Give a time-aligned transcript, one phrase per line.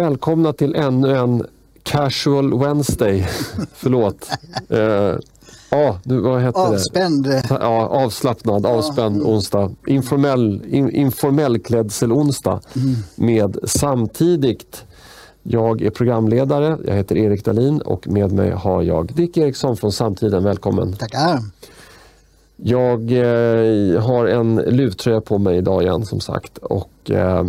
[0.00, 1.46] Välkomna till ännu en
[1.82, 3.28] Casual Wednesday.
[3.74, 4.28] Förlåt.
[4.68, 5.14] Eh,
[5.70, 7.24] Ja, nu, vad heter Avspänd.
[7.24, 7.42] det?
[7.50, 9.26] Ja, avslappnad, avspänd mm.
[9.26, 9.70] onsdag.
[9.86, 12.96] Informell, in, informell klädsel-onsdag mm.
[13.14, 14.84] med samtidigt
[15.42, 19.92] jag är programledare, jag heter Erik Dalin och med mig har jag Dick Eriksson från
[19.92, 20.44] Samtiden.
[20.44, 20.92] Välkommen!
[20.92, 21.38] Tackar!
[22.56, 27.44] Jag eh, har en luvtröja på mig idag igen som sagt och eh,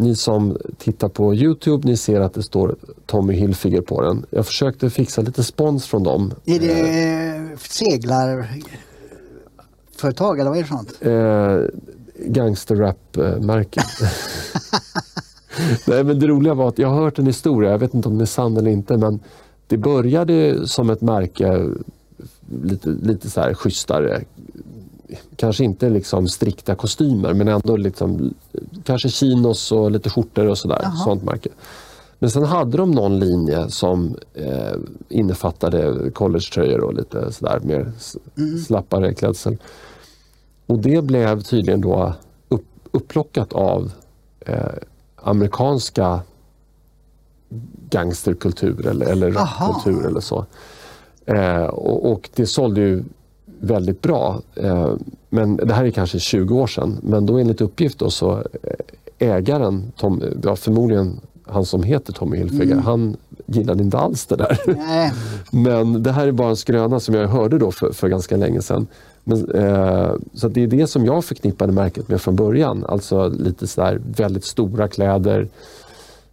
[0.00, 4.26] ni som tittar på Youtube, ni ser att det står Tommy Hilfiger på den.
[4.30, 6.34] Jag försökte fixa lite spons från dem.
[6.44, 10.94] Är det eh, seglarföretag eller vad är det för något?
[11.00, 11.60] Eh,
[12.26, 13.80] Gangsterrap-märke.
[15.86, 18.14] Nej men det roliga var att jag har hört en historia, jag vet inte om
[18.14, 19.20] den är sann eller inte, men
[19.66, 21.68] det började som ett märke
[22.62, 24.24] lite, lite så här schysstare
[25.36, 28.34] kanske inte liksom strikta kostymer men ändå liksom,
[28.84, 30.90] kanske chinos och lite skjortor och sådär.
[31.04, 31.48] Sånt märke.
[32.18, 34.74] Men sen hade de någon linje som eh,
[35.08, 37.92] innefattade collegetröjor och lite sådär mer
[38.38, 38.58] mm.
[38.58, 39.56] slappare klädsel.
[40.66, 42.14] Och det blev tydligen då
[42.48, 43.92] upp, upplockat av
[44.40, 44.72] eh,
[45.16, 46.20] amerikanska
[47.90, 50.46] gangsterkultur eller, eller rapkultur eller så.
[51.26, 53.04] Eh, och, och, det sålde ju
[53.60, 54.40] väldigt bra.
[54.54, 54.92] Eh,
[55.28, 56.98] men det här är kanske 20 år sedan.
[57.02, 62.36] Men då enligt uppgift då så eh, ägaren, Tom, ja, förmodligen han som heter Tommy
[62.36, 62.84] Hilfiger, mm.
[62.84, 64.58] han gillade inte alls det där.
[64.66, 65.12] Nej.
[65.50, 68.62] Men det här är bara en skröna som jag hörde då för, för ganska länge
[68.62, 68.86] sedan.
[69.24, 72.84] Men, eh, så det är det som jag förknippade märket med från början.
[72.88, 75.48] Alltså lite sådär väldigt stora kläder.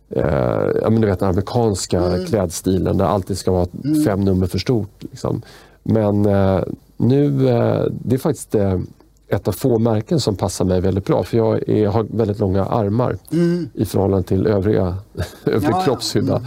[0.09, 2.25] Eh, ja, men du vet den amerikanska mm.
[2.25, 4.03] klädstilen där allt ska vara mm.
[4.03, 4.89] fem nummer för stort.
[4.99, 5.41] Liksom.
[5.83, 6.61] Men eh,
[6.97, 8.79] nu, eh, det är faktiskt eh,
[9.27, 12.65] ett av få märken som passar mig väldigt bra för jag är, har väldigt långa
[12.65, 13.69] armar mm.
[13.73, 14.97] i förhållande till övriga,
[15.45, 16.41] övrig ja, kroppshydda.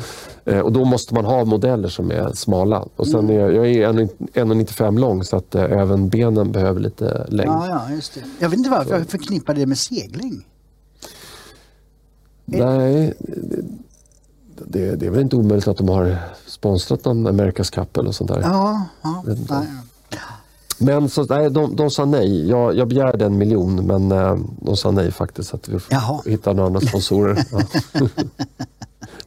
[0.45, 0.53] Ja.
[0.53, 0.65] Mm.
[0.65, 2.85] och då måste man ha modeller som är smala.
[2.97, 3.37] Och sen mm.
[3.37, 7.51] är, jag är 1,95 lång så att även benen behöver lite längd.
[7.51, 8.21] Ja, ja, just det.
[8.39, 10.47] Jag vet inte varför jag förknippar det med segling.
[12.45, 13.15] Nej,
[14.57, 18.31] det, det, är väl inte omöjligt att de har sponsrat någon America's Cup eller sånt
[18.31, 18.41] där.
[18.41, 19.25] Ja, ja.
[20.81, 22.49] Men så, nej, de, de sa nej.
[22.49, 25.55] Jag, jag begärde en miljon men eh, de sa nej faktiskt.
[25.55, 27.45] Att vi får hitta några andra sponsorer.
[27.93, 28.09] Ja.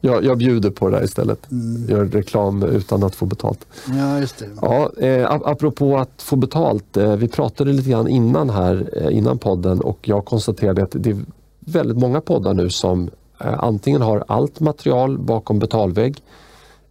[0.00, 1.50] jag, jag bjuder på det där istället.
[1.50, 1.90] Mm.
[1.90, 3.66] Gör reklam utan att få betalt.
[3.98, 4.46] Ja, just det.
[4.62, 6.96] Ja, eh, apropå att få betalt.
[6.96, 11.10] Eh, vi pratade lite grann innan här, eh, innan podden och jag konstaterade att det
[11.10, 11.16] är
[11.60, 13.10] väldigt många poddar nu som
[13.40, 16.22] eh, antingen har allt material bakom betalvägg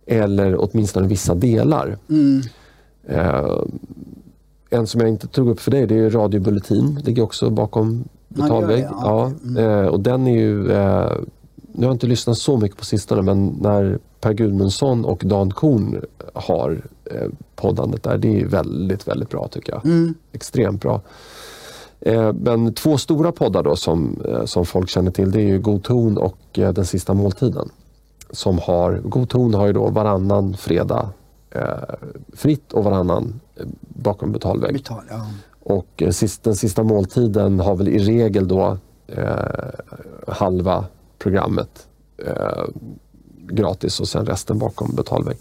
[0.05, 1.97] eller åtminstone vissa delar.
[2.09, 2.41] Mm.
[4.73, 6.99] En som jag inte tog upp för dig det är Radio Bulletin.
[7.03, 8.87] ligger också bakom betalvägg.
[8.91, 9.57] Ja, mm.
[9.57, 11.11] eh, och den är ju, eh,
[11.71, 15.51] nu har jag inte lyssnat så mycket på sistone men när Per Gudmundsson och Dan
[15.51, 16.01] Korn
[16.33, 19.85] har eh, poddandet där, det är väldigt, väldigt bra tycker jag.
[19.85, 20.13] Mm.
[20.31, 21.01] Extremt bra.
[22.33, 26.17] Men två stora poddar då som, som folk känner till det är ju God ton
[26.17, 27.69] och Den sista måltiden.
[28.31, 31.09] Som har, God ton har ju då varannan fredag
[32.33, 33.39] fritt och varannan
[33.79, 34.73] bakom betalvägg.
[34.73, 35.27] Betal, ja.
[35.59, 38.77] Och eh, sist, den sista måltiden har väl i regel då
[39.07, 39.35] eh,
[40.27, 40.85] halva
[41.19, 41.87] programmet
[42.17, 42.63] eh,
[43.47, 45.37] gratis och sen resten bakom betalvägg.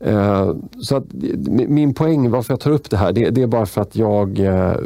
[0.00, 1.04] Eh, så att,
[1.48, 4.38] min poäng varför jag tar upp det här det, det är bara för att jag
[4.38, 4.76] eh,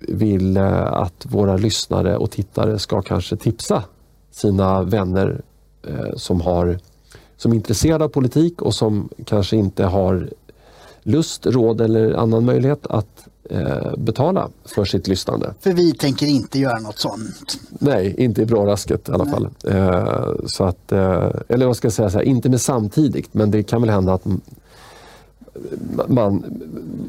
[0.00, 3.82] vill eh, att våra lyssnare och tittare ska kanske tipsa
[4.30, 5.42] sina vänner
[6.16, 6.78] som, har,
[7.36, 10.30] som är intresserade av politik och som kanske inte har
[11.04, 15.54] lust, råd eller annan möjlighet att eh, betala för sitt lyssnande.
[15.60, 17.58] För vi tänker inte göra något sånt?
[17.68, 19.32] Nej, inte i brårasket i alla Nej.
[19.32, 19.48] fall.
[19.68, 23.50] Eh, så att, eh, eller vad ska jag säga, så här, inte med samtidigt men
[23.50, 24.26] det kan väl hända att
[26.08, 26.44] man,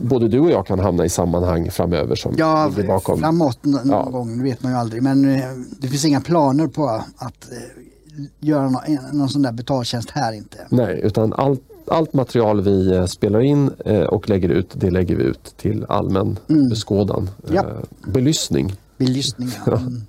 [0.01, 3.19] både du och jag kan hamna i sammanhang framöver som ja, ligger bakom.
[3.19, 4.03] framåt någon ja.
[4.03, 5.03] gång, det vet man ju aldrig.
[5.03, 5.45] Men eh,
[5.79, 7.57] det finns inga planer på att eh,
[8.39, 8.81] göra någon,
[9.11, 10.57] någon sån där betaltjänst här inte.
[10.69, 15.15] Nej, utan allt allt material vi eh, spelar in eh, och lägger ut, det lägger
[15.15, 16.69] vi ut till allmän mm.
[16.69, 17.29] beskådan.
[17.51, 17.61] Ja.
[17.61, 18.73] Eh, belysning.
[18.97, 19.77] Belysning, ja.
[19.77, 20.01] Mm.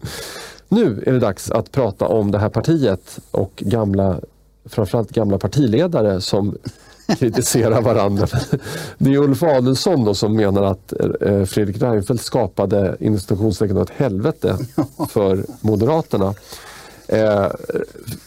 [0.68, 4.20] Nu är det dags att prata om det här partiet och gamla,
[4.64, 6.56] framförallt gamla partiledare som
[7.18, 8.26] kritiserar varandra.
[8.98, 10.92] Det är Ulf Adelsohn som menar att
[11.48, 14.56] Fredrik Reinfeldt skapade institutionstecken ett helvete
[15.08, 16.34] för Moderaterna.
[17.08, 17.50] Eh,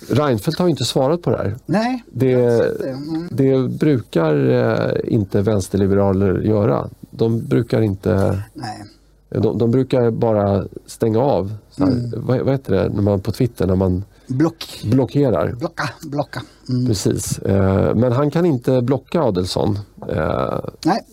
[0.09, 1.55] Reinfeldt har inte svarat på det här.
[1.65, 2.03] Nej.
[2.11, 3.27] Det, mm.
[3.31, 6.89] det brukar eh, inte vänsterliberaler göra.
[7.11, 8.43] De brukar inte...
[8.53, 8.85] Nej.
[9.29, 11.53] De, de brukar bara stänga av.
[11.77, 12.11] Här, mm.
[12.15, 14.81] vad, vad heter det när man, på Twitter när man Block.
[14.83, 15.51] blockerar.
[15.51, 16.41] Blocka, blocka.
[16.69, 16.87] Mm.
[16.87, 17.39] Precis.
[17.39, 19.79] Eh, men han kan inte blocka Adelsson
[20.09, 20.59] eh,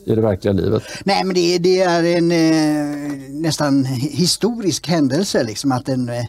[0.05, 0.83] i det verkliga livet.
[1.05, 6.25] Nej men det, det är en eh, nästan historisk händelse liksom att en eh,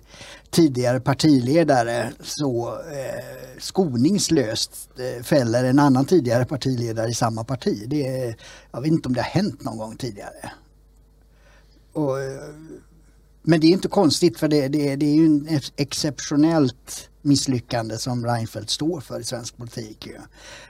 [0.52, 7.84] tidigare partiledare så eh, skoningslöst eh, fäller en annan tidigare partiledare i samma parti.
[7.88, 8.38] Det är,
[8.72, 10.52] jag vet inte om det har hänt någon gång tidigare.
[11.94, 12.54] Och, eh,
[13.42, 18.26] men det är inte konstigt för det, det, det är ju ett exceptionellt misslyckande som
[18.26, 20.08] Reinfeldt står för i svensk politik.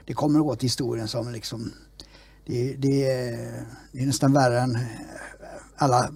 [0.06, 1.72] Det kommer att gå till historien som liksom
[2.46, 3.06] det, det,
[3.92, 4.78] det är nästan värre än
[5.76, 6.10] alla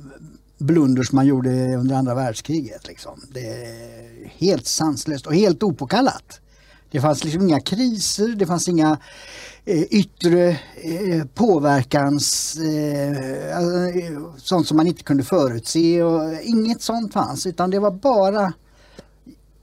[0.62, 2.88] blunders man gjorde under andra världskriget.
[2.88, 3.20] Liksom.
[3.34, 6.40] Det är helt sanslöst och helt opåkallat.
[6.90, 8.98] Det fanns liksom inga kriser, det fanns inga
[9.64, 16.02] eh, yttre eh, påverkans, eh, alltså, eh, sånt som man inte kunde förutse.
[16.02, 18.52] Och inget sånt fanns utan det var bara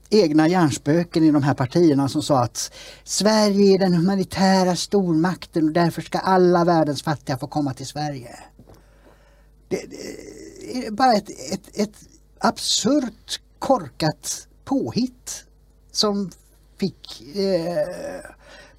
[0.10, 2.72] egna hjärnspöken i de här partierna som sa att
[3.04, 8.40] Sverige är den humanitära stormakten och därför ska alla världens fattiga få komma till Sverige.
[9.68, 10.38] Det, det
[10.92, 11.95] bara ett, ett, ett
[12.39, 15.44] absurt korkat påhitt
[15.92, 16.31] som
[16.77, 18.31] fick eh,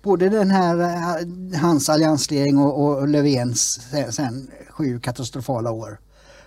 [0.03, 6.01] både den här, eh, hans alliansregering och, och Löfvens sen, sen sju katastrofala år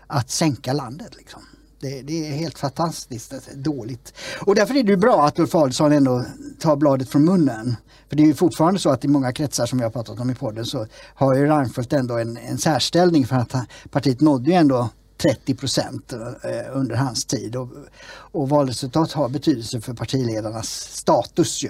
[0.08, 1.16] att sänka landet.
[1.16, 1.42] Liksom.
[1.80, 4.14] Det, det är helt fantastiskt dåligt.
[4.46, 6.26] Och därför är det bra att Ulf Adelsohn ändå
[6.60, 7.76] tar bladet från munnen.
[8.10, 10.30] För det är ju fortfarande så att i många kretsar som vi har pratat om
[10.30, 13.54] i podden så har ju Reinfeldt ändå en, en särställning för att
[13.92, 14.90] partiet nådde ju ändå
[15.24, 17.56] 30 procent eh, under hans tid.
[17.56, 17.70] Och,
[18.16, 21.70] och valresultat har betydelse för partiledarnas status ju.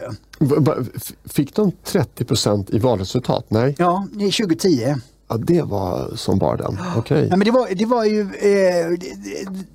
[1.25, 3.45] Fick de 30 procent i valresultat?
[3.47, 4.95] Nej, Ja, det är 2010.
[5.27, 6.77] Ja, det var som bara den.
[6.97, 7.27] Okej.
[7.29, 8.99] Ja, men det, var, det var ju eh,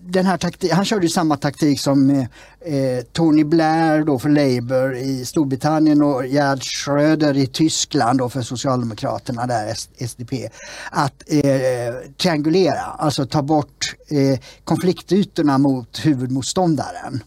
[0.05, 4.97] den här taktik, han körde samma taktik som eh, eh, Tony Blair då för Labour
[4.97, 10.49] i Storbritannien och Gerhard Schröder i Tyskland då för Socialdemokraterna där, SDP.
[10.91, 17.23] Att eh, triangulera, alltså ta bort eh, konfliktytorna mot huvudmotståndaren.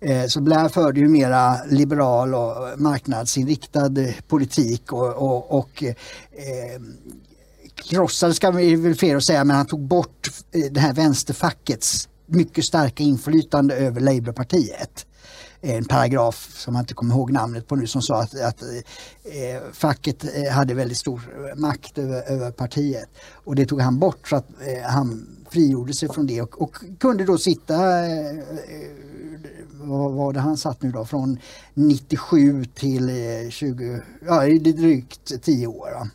[0.00, 3.90] Eh, Så Blair förde ju mera liberal och marknadsinriktad
[4.28, 6.80] politik och, och, och eh,
[7.82, 12.08] krossade, ska vi väl fel att säga, men han tog bort eh, det här vänsterfackets
[12.26, 15.06] mycket starka inflytande över Labourpartiet.
[15.60, 18.62] Eh, en paragraf som jag inte kommer ihåg namnet på nu som sa att, att
[18.62, 21.20] eh, facket eh, hade väldigt stor
[21.56, 23.08] makt över, över partiet.
[23.32, 26.76] Och det tog han bort så att eh, han frigjorde sig från det och, och
[27.00, 28.36] kunde då sitta eh,
[29.72, 31.38] vad var det han satt nu då, från
[31.74, 35.88] 97 till eh, 20, ja det är drygt 10 år.
[35.98, 36.08] Då.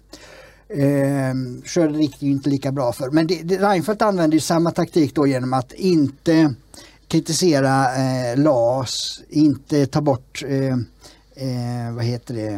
[0.69, 1.33] Eh,
[1.65, 3.09] Schröder gick det ju inte lika bra för.
[3.09, 6.53] Men det, det, Reinfeldt använde samma taktik då genom att inte
[7.07, 10.73] kritisera eh, LAS, inte ta bort eh,
[11.35, 12.53] eh, vad heter det,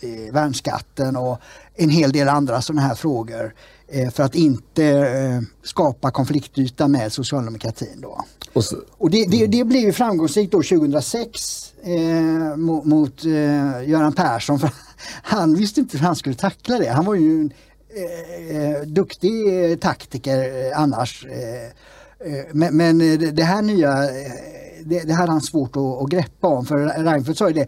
[0.00, 1.38] eh, värnskatten och
[1.74, 3.54] en hel del andra sådana här frågor
[3.88, 8.00] eh, för att inte eh, skapa konfliktyta med socialdemokratin.
[8.00, 8.24] Då.
[8.52, 13.24] Och så, Och det, det, det blev framgångsrikt då 2006 eh, mot, mot
[13.84, 14.70] Göran Persson för
[15.22, 16.88] han visste inte hur han skulle tackla det.
[16.88, 17.52] Han var ju en
[17.96, 21.26] eh, eh duktig eh, taktiker eh, annars.
[22.52, 22.98] Men, men
[23.34, 23.94] det här nya,
[24.84, 27.66] det, det hade han svårt att, att greppa om för Reinfeldt sa ju det.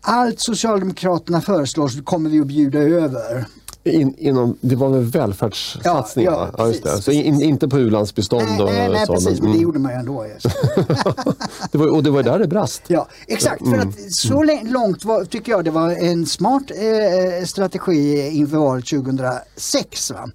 [0.00, 3.46] Allt Socialdemokraterna föreslår så kommer vi att bjuda över
[3.84, 6.32] in, inom, det var väl välfärdssatsningar?
[6.32, 7.02] Ja, ja, ja, det.
[7.02, 9.12] Så in, inte på u-landsbistånd Nej, och nej, nej så.
[9.12, 9.62] precis, men det mm.
[9.62, 10.26] gjorde man ju ändå.
[11.72, 12.82] Det var, och det var där det brast.
[12.86, 13.58] Ja, exakt.
[13.58, 13.88] För Mm.
[13.88, 20.10] att så långt var, tycker jag det var en smart eh, strategi inför valet 2006.
[20.10, 20.30] Va?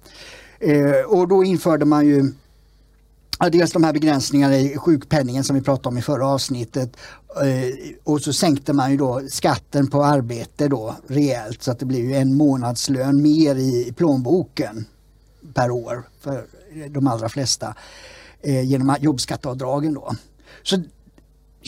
[0.60, 2.32] Eh, och då införde man ju
[3.38, 6.96] dels de här begränsningarna i sjukpenningen som vi pratade om i förra avsnittet.
[7.36, 11.86] Eh, och så sänkte man ju då skatten på arbete då rejält så att det
[11.86, 14.86] blev ju en månadslön mer i plånboken
[15.54, 16.46] per år för
[16.88, 17.74] de allra flesta
[18.42, 20.14] eh, genom jobbskatteavdragen då.
[20.62, 20.82] Så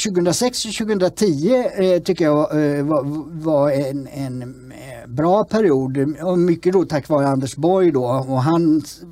[0.05, 3.03] 2006 och 2010 eh, tycker jag eh, var,
[3.43, 8.43] var en, en eh, bra period och mycket då tack vare Anders Borg då och
[8.43, 9.03] hans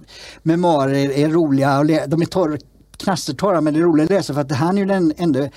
[0.42, 2.58] memoarer är roliga och de är torr,
[2.96, 5.48] knastertorra men det är roligt att läsa för att han är ju den enda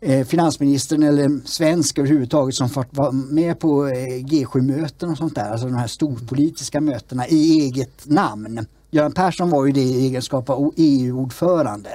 [0.00, 5.50] eh, finansministern eller svensk överhuvudtaget som fått vara med på eh, G7-möten och sånt där,
[5.50, 8.66] alltså de här storpolitiska mötena i eget namn.
[8.90, 11.90] Göran Persson var ju det i egenskap av EU-ordförande.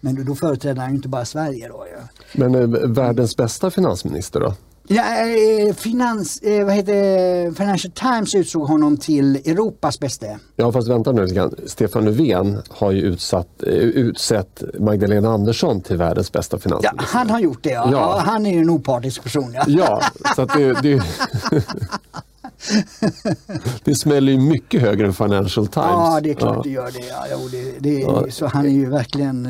[0.00, 2.02] Men då, företrädde han ju inte bara Sverige då ju.
[2.40, 4.54] Men eh, världens bästa finansminister då?
[4.90, 10.26] Ja, eh, finans, eh, vad heter, Financial Times utsåg honom till Europas bästa.
[10.56, 15.96] Ja fast vänta nu lite Stefan Löfven har ju utsatt, eh, utsett Magdalena Andersson till
[15.96, 17.06] världens bästa finansminister.
[17.12, 17.88] Ja, han har gjort det ja.
[17.92, 18.22] ja.
[18.26, 19.52] han är ju en opartisk person.
[19.54, 20.02] Ja, ja
[20.36, 21.02] så det, det
[23.84, 25.86] det smäller ju mycket högre än Financial Times.
[25.86, 26.62] Ja, det är klart ja.
[26.62, 27.06] det gör det.
[27.30, 28.26] Ja, det, det ja.
[28.30, 29.48] Så han är ju verkligen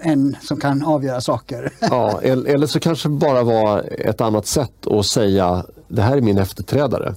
[0.00, 1.72] en som kan avgöra saker.
[1.80, 6.20] Ja, eller så kanske det bara var ett annat sätt att säga det här är
[6.20, 7.14] min efterträdare.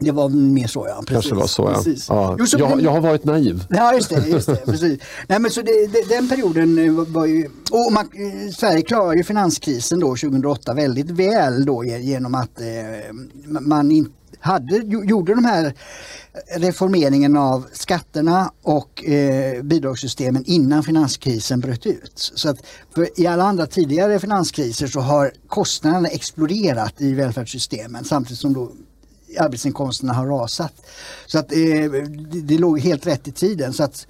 [0.00, 1.02] Det var mer så ja.
[1.06, 1.30] Precis.
[1.30, 1.94] Kanske var så ja.
[2.08, 2.36] Ja.
[2.38, 3.64] Jo, så jag, jag, har varit naiv.
[3.70, 5.00] Ja just det, just det precis.
[5.26, 9.16] Nej, men så det, det, den perioden eh, var ju, och man, eh, Sverige klarade
[9.16, 12.66] ju finanskrisen då 2008 väldigt väl då genom att eh,
[13.44, 15.74] man inte hade, gjorde de här
[16.56, 22.12] reformeringen av skatterna och eh, bidragssystemen innan finanskrisen bröt ut.
[22.34, 22.58] Så att
[23.16, 28.72] I alla andra tidigare finanskriser så har kostnaderna exploderat i välfärdssystemen samtidigt som då
[29.38, 30.72] arbetsinkomsterna har rasat.
[31.26, 33.72] Så att eh, det, det låg helt rätt i tiden.
[33.72, 34.06] Så att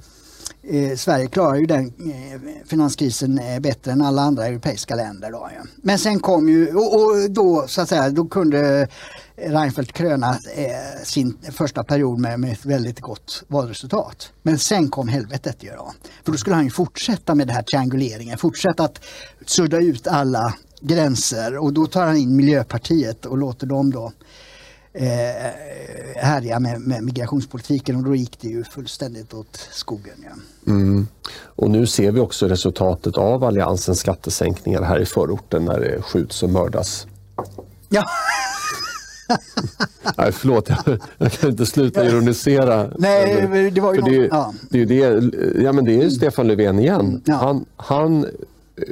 [0.69, 5.31] eh, Sverige klarar ju den eh, finanskrisen eh, bättre än alla andra europeiska länder.
[5.33, 5.63] Då, ja.
[5.77, 8.89] Men sen kom ju, och, och, då så att säga, då kunde
[9.37, 14.33] Reinfeldt kröna eh, sin första period med, med ett väldigt gott valresultat.
[14.43, 15.93] Men sen kom helvetet ju då.
[16.25, 19.01] För då skulle han ju fortsätta med den här trianguleringen, fortsätta att
[19.47, 24.13] sudda ut alla gränser och då tar han in Miljöpartiet och låter dem då
[24.99, 25.53] eh,
[26.17, 30.25] härja med, med migrationspolitiken och då gick det ju fullständigt åt skogen.
[30.25, 30.73] Ja.
[30.73, 31.07] Mm.
[31.45, 36.43] Och nu ser vi också resultatet av Alliansens skattesänkningar här i förorten när det skjuts
[36.43, 37.07] och mördas.
[37.89, 38.05] Ja.
[40.17, 42.91] Nej, förlåt, jag, jag, kan inte sluta ironisera.
[42.99, 44.55] Nej, det var ju det, ja.
[44.71, 45.31] det, det,
[45.63, 47.23] ja, men det är Stefan Löfven igen.
[47.25, 47.35] Ja.
[47.35, 48.27] Han, han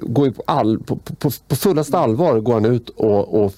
[0.02, 3.52] går på, all, på, på, på fullaste allvar går han ut och, och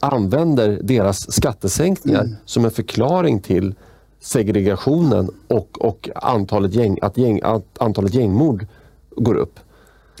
[0.00, 2.36] använder deras skattesänkningar mm.
[2.44, 3.74] som en förklaring till
[4.20, 8.66] segregationen och, och antalet, gäng, att gäng, att antalet gängmord
[9.16, 9.60] går upp.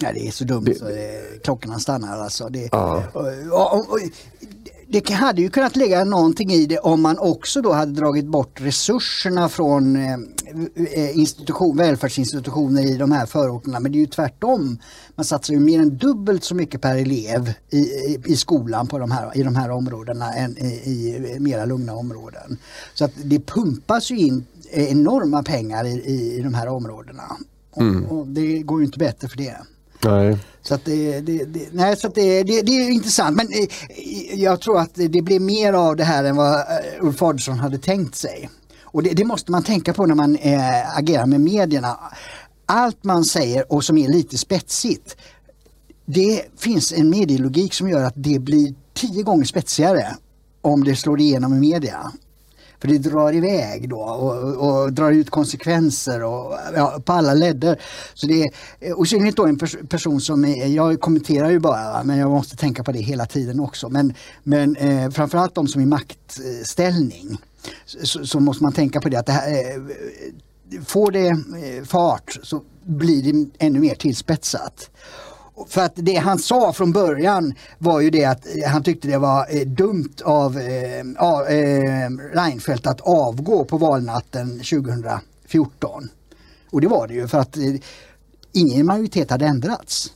[0.00, 2.48] Ja, det är så dumt det, så det, klockorna stannar alltså.
[2.48, 3.02] Det, ja.
[3.12, 3.98] och, och, och,
[4.92, 8.60] det hade ju kunnat ligga någonting i det om man också då hade dragit bort
[8.60, 10.18] resurserna från eh,
[10.74, 13.80] eh, institution, välfärdsinstitutioner i de här förorterna.
[13.80, 14.78] Men det är ju tvärtom.
[15.14, 18.98] Man satsar ju mer än dubbelt så mycket per elev i, i, i skolan på
[18.98, 22.58] de här, i de här områdena än i, i mera lugna områden.
[22.94, 25.90] Så att det pumpas ju in enorma pengar i,
[26.36, 27.36] i, de här områdena.
[27.76, 28.04] Mm.
[28.04, 29.56] Och, och det går ju inte bättre för det.
[30.04, 30.38] Nej.
[30.62, 34.60] Så att det, det, det, nej, så det, det, det, är intressant men eh, jag
[34.60, 36.64] tror att det blir mer av det här än vad eh,
[37.00, 38.50] Ulf Adelsohn hade tänkt sig.
[38.92, 41.98] Och det, måste man tänka på när man äh, agerar med medierna.
[42.66, 45.16] Allt man säger och som är lite spetsigt,
[46.06, 50.16] det finns en medielogik som gör att det blir tio gånger spetsigare
[50.62, 52.12] om det slår igenom i media.
[52.80, 57.80] För det drar iväg då och, och drar ut konsekvenser och, ja, på alla ledder.
[58.14, 62.04] Så det är, och synnerhet då en pers person som, är, jag kommenterar ju bara
[62.04, 63.88] men jag måste tänka på det hela tiden också.
[63.88, 67.38] Men, men eh, framförallt de som är i maktställning
[67.84, 72.38] så, så, måste man tänka på det att det här, eh, får det eh, fart
[72.42, 74.90] så blir det ännu mer tillspetsat.
[75.68, 79.18] För att det han sa från början var ju det att eh, han tyckte det
[79.18, 86.08] var eh, dumt av eh, eh, Reinfeldt att avgå på valnatten 2014.
[86.70, 87.74] Och det var det ju för att eh,
[88.52, 90.12] ingen majoritet hade ändrats.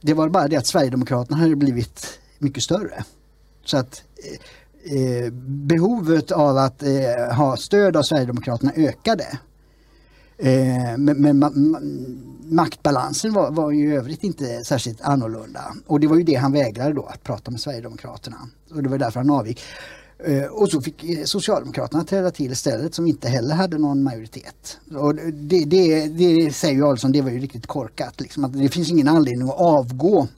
[0.00, 3.04] Det var bara det att Sverigedemokraterna hade blivit mycket större.
[3.64, 4.02] Så att
[4.84, 9.38] eh, eh behovet av att eh, ha stöd av Sverigedemokraterna ökade.
[10.38, 15.74] Eh, men, men man, man, maktbalansen var, var ju i övrigt inte särskilt annorlunda.
[15.86, 18.36] Och det var ju det han vägrade då, att prata med Sverigedemokraterna.
[18.74, 19.60] Och det var därför han avgick.
[20.18, 24.78] Eh, och så fick eh, Socialdemokraterna träda till istället som inte heller hade någon majoritet.
[24.94, 28.20] Och det, det, det säger ju Adelsohn, det var ju riktigt korkat.
[28.20, 30.28] Liksom, att det finns ingen anledning att avgå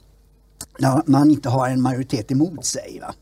[0.79, 3.01] när man inte har en majoritet emot sig.
[3.01, 3.13] Va?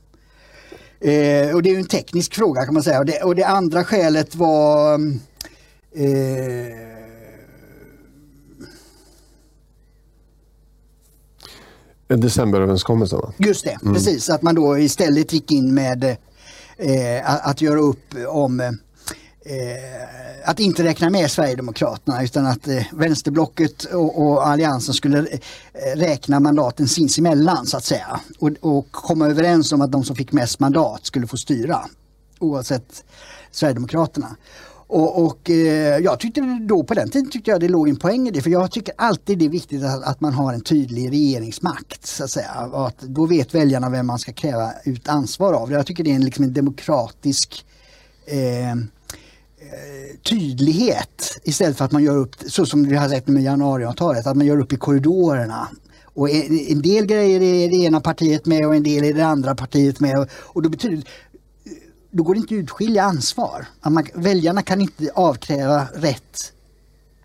[1.00, 3.00] Eh, och det är ju en teknisk fråga kan man säga.
[3.00, 4.94] Och det, och det andra skälet var
[5.96, 6.97] eh,
[12.08, 13.20] Decemberöverenskommelsen?
[13.38, 13.94] Just det, mm.
[13.94, 14.30] precis.
[14.30, 18.76] Att man då istället gick in med eh, att, göra upp om eh,
[20.46, 26.40] att inte räkna med Sverigedemokraterna utan att eh, vänsterblocket och, och, Alliansen skulle eh, räkna
[26.40, 30.60] mandaten sinsemellan så att säga och, och komma överens om att de som fick mest
[30.60, 31.86] mandat skulle få styra
[32.40, 33.04] oavsett
[33.52, 34.36] Sverigedemokraterna.
[34.88, 38.28] Och, och eh, jag tyckte då på den tiden tyckte jag det låg en poäng
[38.28, 41.12] i det för jag tycker alltid det är viktigt att, att man har en tydlig
[41.12, 42.06] regeringsmakt.
[42.06, 42.70] Så att säga.
[42.72, 45.72] Och att då vet väljarna vem man ska kräva ut ansvar av.
[45.72, 47.66] Jag tycker det är en, liksom en demokratisk
[48.26, 48.78] eh, eh
[50.30, 54.38] tydlighet istället för att man gör upp, så som vi har sett med januariavtalet, att
[54.38, 55.68] man gör upp i korridorerna.
[56.18, 59.26] Och en, en del grejer är det ena partiet med och en del är det
[59.26, 60.30] andra partiet med.
[60.34, 61.04] Och då betyder
[62.18, 63.66] då går det inte att utskilja ansvar.
[63.82, 66.54] Att man, väljarna kan inte avkräva rätt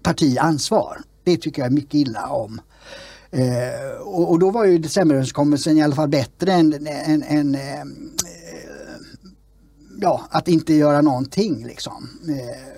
[0.03, 1.01] parti ansvar.
[1.25, 2.61] Det tycker jag är mycket illa om.
[3.31, 7.85] Eh, och, och, då var ju decemberöverenskommelsen i alla fall bättre än, än, än eh,
[10.01, 11.67] ja, att inte göra någonting.
[11.67, 12.09] Liksom.
[12.29, 12.75] Eh,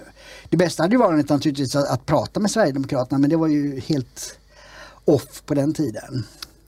[0.49, 3.80] det bästa hade ju varit naturligtvis att, att prata med Sverigedemokraterna men det var ju
[3.80, 4.38] helt
[5.04, 6.25] off på den tiden.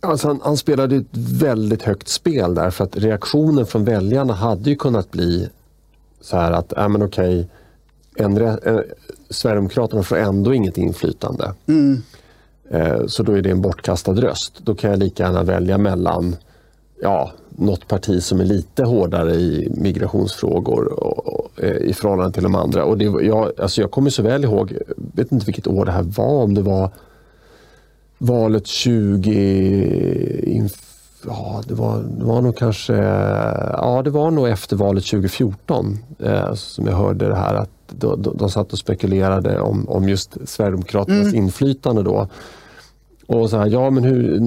[0.07, 4.71] Alltså han, han, spelade ett väldigt högt spel där för att reaktionen från väljarna hade
[4.71, 5.49] ju kunnat bli
[6.21, 7.49] så här att, ja men okej,
[8.17, 8.79] en, eh,
[9.31, 11.55] Sverigedemokraterna får ändå inget inflytande.
[11.67, 12.03] Mm.
[12.71, 14.53] Eh, så då är det en bortkastad röst.
[14.65, 16.37] Då kan jag lika gärna välja mellan
[17.03, 22.43] ja, något parti som är lite hårdare i migrationsfrågor och, och, eh, i förhållande till
[22.43, 22.85] de andra.
[22.85, 25.93] Och det, jag, alltså jag kommer så väl ihåg, jag vet inte vilket år det
[25.93, 26.91] här var, om det var
[28.19, 30.69] valet 20...
[31.27, 32.95] Ja, det var, det var nog kanske...
[33.73, 38.23] Ja, det var nog efter valet 2014 eh, som jag hörde det här att de,
[38.23, 41.35] de, de satt och spekulerade om, om just Sverigedemokraternas mm.
[41.35, 42.29] inflytande då.
[43.27, 44.41] Och så här, ja men hur...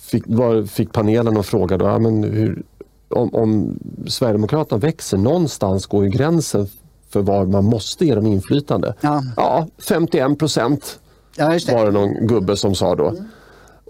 [0.00, 2.62] Fick, var, fick panelen och frågade ja, men hur,
[3.08, 6.68] om, om Sverigedemokraterna växer, någonstans går ju gränsen
[7.08, 8.94] för var man måste ge dem inflytande.
[9.00, 11.00] Ja, ja 51 procent
[11.38, 11.72] ja, det.
[11.72, 13.08] var det någon gubbe som sa då.
[13.08, 13.24] Mm.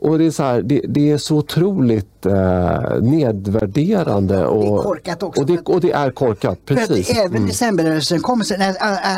[0.00, 4.46] Och det är, så här, det, det, är så otroligt eh, nedvärderande.
[4.46, 5.40] Och, det är korkat också.
[5.40, 7.10] Och det, och det är korkat, precis.
[7.10, 7.46] även mm.
[7.46, 8.74] decemberöverenskommelsen,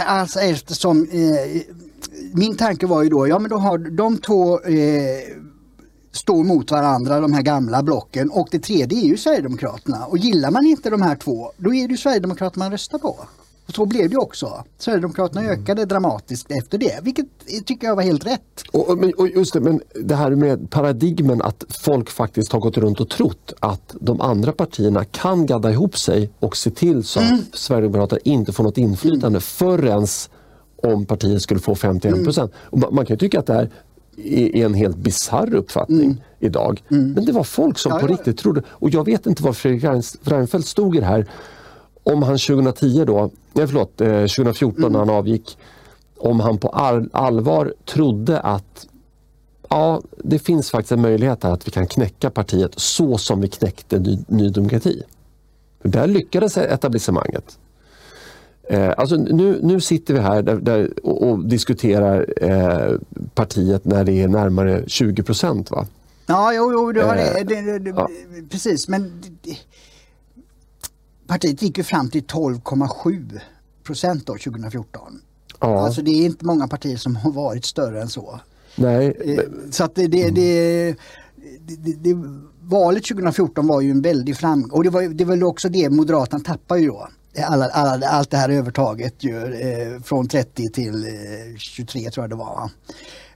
[0.07, 1.61] alltså eftersom eh,
[2.33, 4.77] min tanke var ju då, ja men då har de två eh,
[6.13, 10.07] står mot varandra, de här gamla blocken och det tredje är ju Sverigedemokraterna.
[10.07, 13.17] Och gillar man inte de här två, då är det Sverigedemokraterna man röstar på.
[13.71, 14.65] Och så blev det också.
[14.79, 15.53] Sverigedemokraterna mm.
[15.53, 17.27] ökade dramatiskt efter det, vilket
[17.67, 18.63] tycker jag var helt rätt.
[18.73, 23.01] Och, och, just det, men det här med paradigmen att folk faktiskt har gått runt
[23.01, 27.35] och trott att de andra partierna kan gadda ihop sig och se till så mm.
[27.35, 29.41] att Sverigedemokraterna inte får något inflytande mm.
[29.41, 30.07] förrän
[30.83, 32.53] om partiet skulle få 51 procent.
[32.73, 32.95] Mm.
[32.95, 33.71] Man kan tycka att det här
[34.25, 36.21] är en helt bizarr uppfattning mm.
[36.39, 36.83] idag.
[36.91, 37.13] Mm.
[37.13, 38.13] Men det var folk som ja, på ja.
[38.13, 38.63] riktigt trodde.
[38.69, 39.85] Och jag vet inte var Fredrik
[40.23, 41.27] Reinfeldt stod i det här.
[42.13, 44.93] Om han 2010 då, nej förlåt, 2014 mm.
[44.93, 45.59] när han avgick.
[46.19, 46.69] Om han på
[47.13, 48.87] allvar trodde att
[49.69, 53.99] ja, det finns faktiskt en möjlighet att vi kan knäcka partiet så som vi knäckte
[53.99, 55.03] Ny, Ny Demokrati.
[55.83, 57.59] Där lyckades etablissemanget.
[58.71, 62.99] Eh, alltså nu, nu sitter vi här där, där och, och, diskuterar eh,
[63.35, 65.71] partiet när det är närmare 20 procent.
[65.71, 65.87] Va?
[66.27, 68.09] Ja, jo, jo det har eh, det, det, ja.
[68.51, 68.89] precis.
[68.89, 69.23] Men
[71.31, 73.41] partiet gick ju fram till 12,7
[73.85, 75.21] procent 2014.
[75.61, 75.81] Ja.
[75.81, 78.41] Alltså det är inte många partier som har varit större än så.
[78.77, 79.17] Nej.
[79.25, 80.97] Eh, så att det, det, det,
[81.93, 82.17] det,
[82.61, 86.45] valet 2014 var ju en väldig framgång och det var, det var också det Moderaterna
[86.45, 87.09] tappade ju då
[87.47, 92.31] alla, alla, allt det här övertaget ju, eh, från 30 till eh, 23 tror jag
[92.31, 92.71] det var.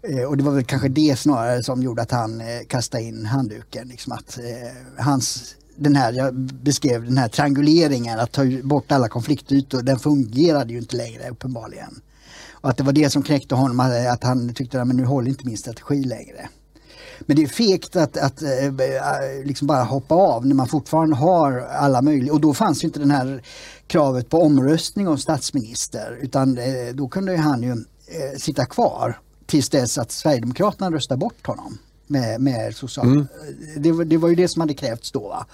[0.02, 3.26] Eh, och det var väl kanske det snarare som gjorde att han eh, kastade in
[3.26, 3.88] handduken.
[3.88, 9.08] Liksom att, eh, hans, den här, jag beskrev den här trianguleringen, att ta bort alla
[9.08, 12.00] konfliktytor, den fungerade ju inte längre uppenbarligen.
[12.50, 15.46] Och att det var det som knäckte honom, att han tyckte att nu håller inte
[15.46, 16.48] min strategi längre.
[17.20, 18.72] Men det är fegt att, att eh,
[19.44, 22.34] liksom bara hoppa av när man fortfarande har alla möjligheter.
[22.34, 23.42] och då fanns ju inte den här
[23.86, 29.70] kravet på omröstning om statsminister utan eh, då kunde han ju eh, sitta kvar tills
[29.70, 31.78] dess att Sverigedemokraterna röstar bort honom
[32.14, 33.06] med, med social...
[33.06, 33.26] Mm.
[33.76, 35.28] Det, det, var ju det som hade krävts då.
[35.28, 35.46] Va?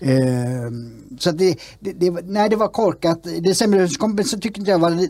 [0.00, 0.70] Eh,
[1.18, 3.22] så det, det, det, nej, det var korkat.
[3.22, 5.08] Decemberöverenskommelsen tyckte inte jag var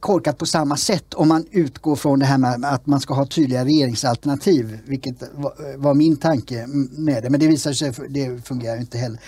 [0.00, 3.26] korkat på samma sätt om man utgår från det här med att man ska ha
[3.26, 7.30] tydliga regeringsalternativ, vilket var, var min tanke med det.
[7.30, 9.18] Men det visar sig, det fungerar inte heller.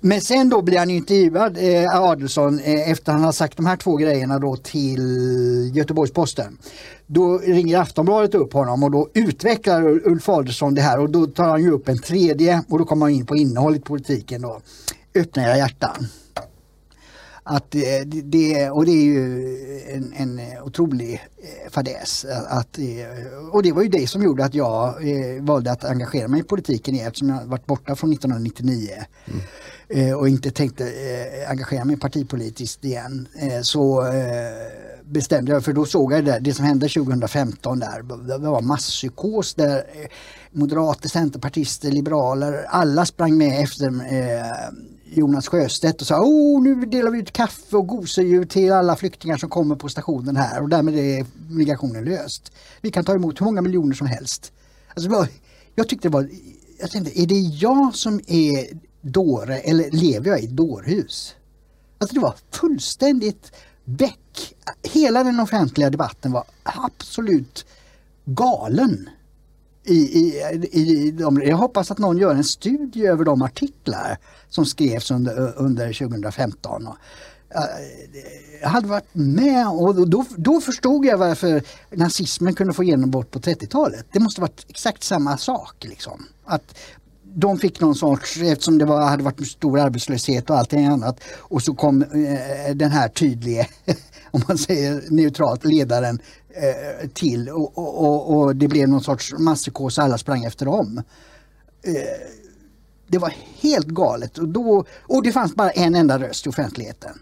[0.00, 3.76] Men sen då blir han intervjuad, eh, Adelsson, eh, efter han har sagt de här
[3.76, 5.02] två grejerna då till
[5.74, 6.58] Göteborgs-Posten.
[7.06, 11.48] Då ringer Aftonbladet upp honom och då utvecklar Ulf Adelsohn det här och då tar
[11.48, 14.60] han ju upp en tredje och då kommer han in på innehållet i politiken då.
[15.14, 16.06] Öppna era hjärtan.
[17.44, 22.26] Att det, det, och det är ju en, en otrolig eh, fadäs.
[22.48, 22.78] Att,
[23.52, 24.94] och det var ju det som gjorde att jag
[25.40, 28.90] valde att engagera mig i politiken eftersom jag varit borta från 1999.
[29.88, 30.18] Mm.
[30.18, 30.92] och inte tänkte
[31.48, 33.28] engagera mig partipolitiskt igen.
[33.62, 34.02] så
[35.04, 38.02] bestämde jag, för då såg jag det, det som hände 2015 där,
[38.38, 40.08] det var masspsykos där eh,
[40.52, 44.72] moderater, centerpartister, liberaler, alla sprang med efter eh,
[45.14, 49.36] Jonas Sjöstedt och sa oh, nu delar vi ut kaffe och gosedjur till alla flyktingar
[49.36, 52.52] som kommer på stationen här och därmed är migrationen löst.
[52.80, 54.52] Vi kan ta emot hur många miljoner som helst.
[54.94, 55.26] Alltså,
[55.74, 56.28] jag tyckte det var,
[56.80, 58.66] jag tänkte, är det jag som är
[59.00, 61.34] dåre eller lever jag i ett dårhus?
[61.98, 63.52] Alltså det var fullständigt
[63.84, 64.54] väck.
[64.82, 67.66] Hela den offentliga debatten var absolut
[68.24, 69.08] galen.
[69.84, 70.42] I, i,
[70.72, 74.18] i de, jag hoppas att någon gör en studie över de artiklar
[74.48, 76.86] som skrevs under, under 2015.
[77.54, 77.62] Eh,
[78.62, 83.38] jag hade varit med och då, då förstod jag varför nazismen kunde få genombrott på
[83.38, 84.06] 30-talet.
[84.12, 85.74] Det måste varit exakt samma sak.
[85.80, 86.26] Liksom.
[86.44, 86.78] Att
[87.34, 91.62] de fick någon sorts, eftersom det var, hade varit stor arbetslöshet och allting annat och
[91.62, 93.66] så kom eh, den här tydliga,
[94.30, 96.18] om man säger neutralt, ledaren
[96.48, 101.02] eh, till och, och, och, det blev någon sorts masspsykos alla sprang efter dem.
[101.82, 101.92] Eh,
[103.06, 107.18] det var helt galet och, då, och det fanns bara en enda röst i offentligheten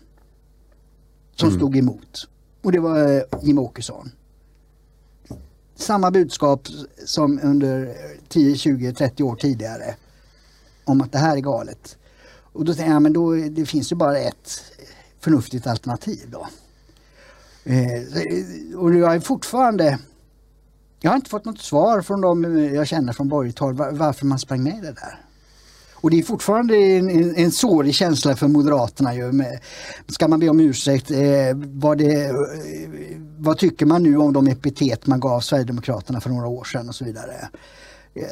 [1.37, 1.61] som mm.
[1.61, 2.29] stod emot
[2.63, 4.11] och det var eh, Jim Åkesson
[5.81, 6.69] samma budskap
[7.07, 7.95] som under
[8.29, 9.95] 10, 20, 30 år tidigare
[10.85, 11.97] om att det här är galet.
[12.53, 14.63] Och då tänkte jag, men då, det finns ju bara ett
[15.21, 16.49] förnuftigt alternativ då.
[17.65, 19.99] Eh, och jag är fortfarande
[21.01, 24.39] jag har inte fått något svar från dem jag känner från borgerligt håll varför man
[24.39, 25.21] sprang med i det där.
[25.95, 29.15] Och det är fortfarande en, en, en sårig känsla för Moderaterna.
[29.15, 29.61] Ju med,
[30.09, 31.11] ska man be om ursäkt?
[31.11, 31.19] Eh,
[31.55, 32.35] vad, det, eh,
[33.39, 36.95] vad tycker man nu om de epitet man gav Sverigedemokraterna för några år sedan och
[36.95, 37.49] så vidare.
[38.15, 38.23] Eh,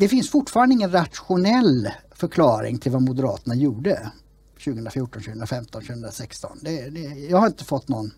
[0.00, 4.10] det finns fortfarande ingen rationell förklaring till vad Moderaterna gjorde
[4.64, 6.58] 2014, 2015, 2016.
[6.62, 8.10] Det, det, jag har inte fått någon.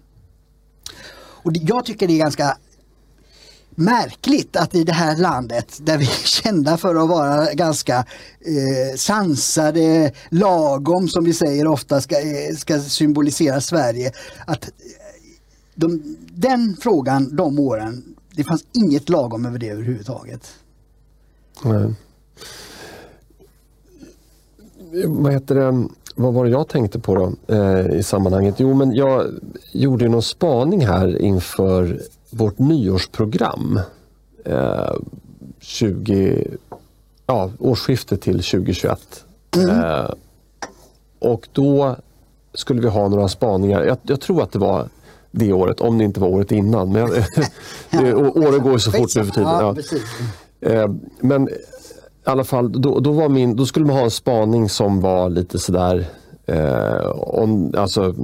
[1.15, 2.57] Och det, jag tycker det är ganska
[3.71, 7.97] märkligt att i det här landet där vi är kända för att vara ganska
[8.41, 14.13] eh, sansade, lagom som vi säger ofta ska, eh, ska symbolisera Sverige.
[14.47, 14.71] Att eh,
[15.75, 20.53] de, den frågan, de åren, det fanns inget lagom över det överhuvudtaget.
[21.65, 21.95] Nej.
[25.07, 25.89] Vad heter det?
[26.15, 28.55] Vad var det jag tänkte på då eh, i sammanhanget?
[28.59, 29.27] Jo, men jag
[29.73, 33.81] gjorde någon spaning här inför vårt nyårsprogram.
[34.45, 34.95] Eh,
[35.61, 36.47] 20,
[37.27, 39.25] ja, årsskiftet till 2021.
[39.57, 39.71] Mm.
[39.71, 40.11] Eh,
[41.19, 41.97] och då
[42.55, 43.83] skulle vi ha några spaningar.
[43.83, 44.89] Jag, jag, tror att det var
[45.31, 46.93] det året, om det inte var året innan.
[46.93, 47.03] Men
[48.17, 49.49] året går ju så fort nu för tiden.
[49.49, 49.75] Ja.
[50.63, 51.55] Eh, men eh,
[52.27, 55.31] i alla fall, då, då, var min, då skulle man ha en spaning som var
[55.31, 56.07] lite sådär,
[56.47, 58.15] eh, on, alltså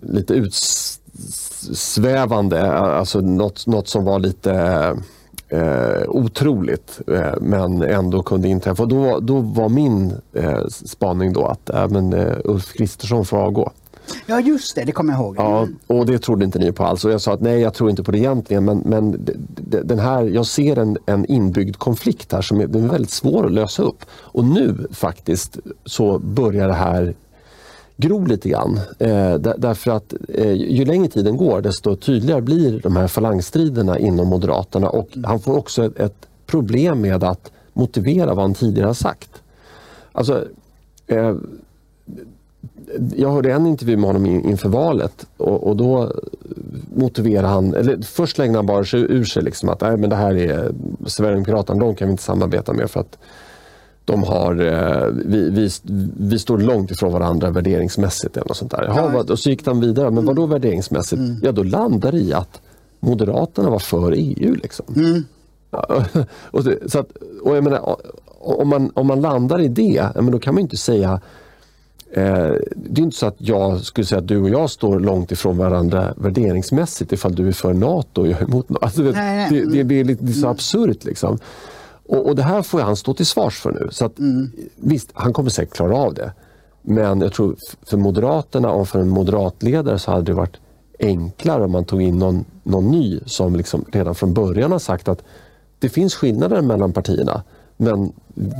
[0.00, 0.34] lite
[1.64, 4.92] utsvävande, eh, alltså något, något som var lite eh,
[5.52, 8.84] eh, otroligt eh, men ändå kunde inträffa.
[8.86, 13.72] Då, då var min eh, spaning då att även men, eh, Ulf Kristersson får avgå.
[14.26, 15.36] Ja just det, det kommer jag ihåg.
[15.38, 17.04] Ja, och det trodde inte ni på alls.
[17.04, 18.64] Och jag sa att nej, jag tror inte på det egentligen.
[18.64, 19.28] Men, men
[19.84, 23.46] den här, jag ser en, en inbyggd konflikt här som är, den är väldigt svår
[23.46, 24.04] att lösa upp.
[24.12, 27.14] Och nu faktiskt så börjar det här
[27.96, 28.80] gro lite grann.
[28.98, 34.28] Eh, därför att eh, ju längre tiden går desto tydligare blir de här falangstriderna inom
[34.28, 35.24] Moderaterna och mm.
[35.24, 39.30] han får också ett, ett problem med att motivera vad han tidigare har sagt.
[40.12, 40.44] Alltså,
[41.06, 41.34] eh,
[43.16, 46.12] jag hörde en intervju med honom inför valet och, och då
[46.94, 50.34] motiverade han, eller först slängde han bara ur sig liksom att Nej, men det här
[50.34, 50.72] är
[51.06, 53.18] Sverigedemokraterna, de kan vi inte samarbeta med för att
[54.04, 55.70] de har, eh, vi, vi,
[56.16, 58.36] vi står långt ifrån varandra värderingsmässigt.
[58.36, 58.84] Eller något sånt där.
[58.84, 60.50] Jaha, och så gick han vidare, men vad då mm.
[60.50, 61.20] värderingsmässigt?
[61.20, 61.36] Mm.
[61.42, 62.60] Ja, då landar det i att
[63.00, 64.54] Moderaterna var för EU.
[64.54, 64.86] Liksom.
[64.96, 65.24] Mm.
[66.50, 67.10] och, så att,
[67.42, 67.96] och jag menar,
[68.38, 71.20] om, man, om man landar i det, men då kan man inte säga
[72.14, 75.56] det är inte så att jag skulle säga att du och jag står långt ifrån
[75.56, 78.84] varandra värderingsmässigt ifall du är för NATO och jag är emot NATO.
[78.84, 79.02] Alltså.
[79.02, 80.50] Det, det, det, är lite, så mm.
[80.50, 81.04] absurt.
[81.04, 81.38] Liksom.
[82.06, 83.88] Och, och, det här får han stå till svars för nu.
[83.90, 84.50] Så att, mm.
[84.76, 86.32] Visst, han kommer säkert klara av det.
[86.82, 90.56] Men jag tror för Moderaterna och för en moderatledare så hade det varit
[90.98, 95.08] enklare om man tog in någon, någon ny som liksom redan från början har sagt
[95.08, 95.22] att
[95.78, 97.42] det finns skillnader mellan partierna.
[97.82, 98.12] Men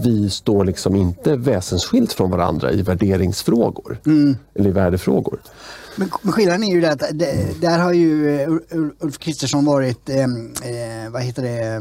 [0.05, 4.37] vi står liksom inte väsensskilt från varandra i värderingsfrågor mm.
[4.55, 5.41] eller i värdefrågor.
[5.97, 8.61] Men, men skillnaden är ju det att det, där har ju
[8.99, 11.81] Ulf Kristersson varit, eh, eh, vad heter det, eh,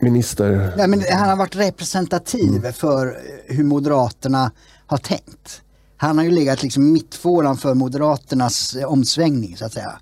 [0.00, 0.72] Minister?
[0.76, 2.72] Nej, men han har varit representativ mm.
[2.72, 4.50] för hur Moderaterna
[4.86, 5.62] har tänkt.
[5.96, 9.92] Han har ju legat liksom mittfåran för Moderaternas eh, omsvängning så att säga.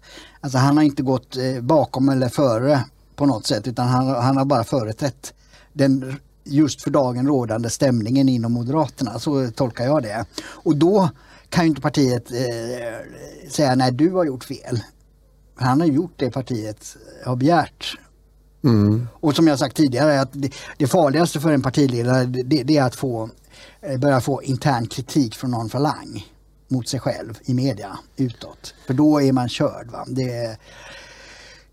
[0.41, 2.85] Alltså han har inte gått eh, bakom eller före
[3.17, 5.33] på något sätt utan han, han har bara företrätt
[5.73, 9.19] den just för dagen rådande stämningen inom Moderaterna.
[9.19, 10.25] Så tolkar jag det.
[10.43, 11.11] Och då
[11.49, 14.81] kan ju inte partiet eh, säga nej du har gjort fel.
[15.55, 17.99] Han har gjort det partiet har begärt.
[18.65, 19.09] Mm.
[19.13, 22.83] Och som jag sagt tidigare, att det, det farligaste för en partiledare det, det, är
[22.83, 23.31] att få,
[23.81, 26.27] eh, börja få intern kritik från någon falang
[26.69, 28.75] mot sig själv i media utåt.
[28.87, 29.91] För då är man körd.
[29.91, 30.05] Va?
[30.09, 30.59] Det,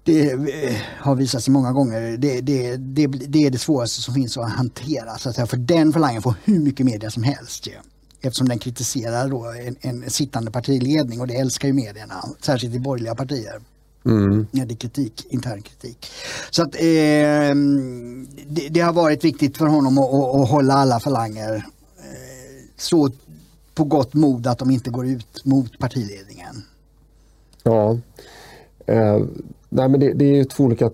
[0.08, 2.18] det eh, har visat sig många gånger.
[2.18, 5.18] Det, det, det, det, är det svåraste som finns att hantera.
[5.18, 5.48] Så att säga.
[5.48, 7.68] För den falangen får hur mycket media som helst.
[7.68, 7.74] Ju.
[8.22, 12.80] Eftersom den kritiserar då en, en sittande partiledning och det älskar ju medierna, särskilt i
[12.80, 13.62] borgerliga partier.
[14.06, 14.48] Mm.
[14.52, 16.08] Ja, det är kritik, intern kritik.
[16.50, 17.56] Så att, eh,
[18.48, 21.56] det, det, har varit viktigt för honom att, att, att hålla alla falanger
[21.98, 23.10] eh, så
[23.74, 26.64] på gott mod att de inte går ut mot partiledningen.
[27.64, 27.98] Ja,
[28.86, 29.20] eh,
[29.70, 30.92] nej men det, det är två olika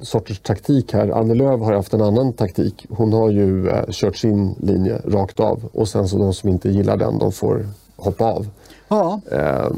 [0.00, 1.08] sorters taktik här.
[1.08, 2.86] Annie Lööf har haft en annan taktik.
[2.90, 6.70] Hon har ju eh, kört sin linje rakt av och sen så de som inte
[6.70, 8.46] gillar den, de får hoppa av.
[8.88, 9.20] Ja.
[9.32, 9.70] Eh,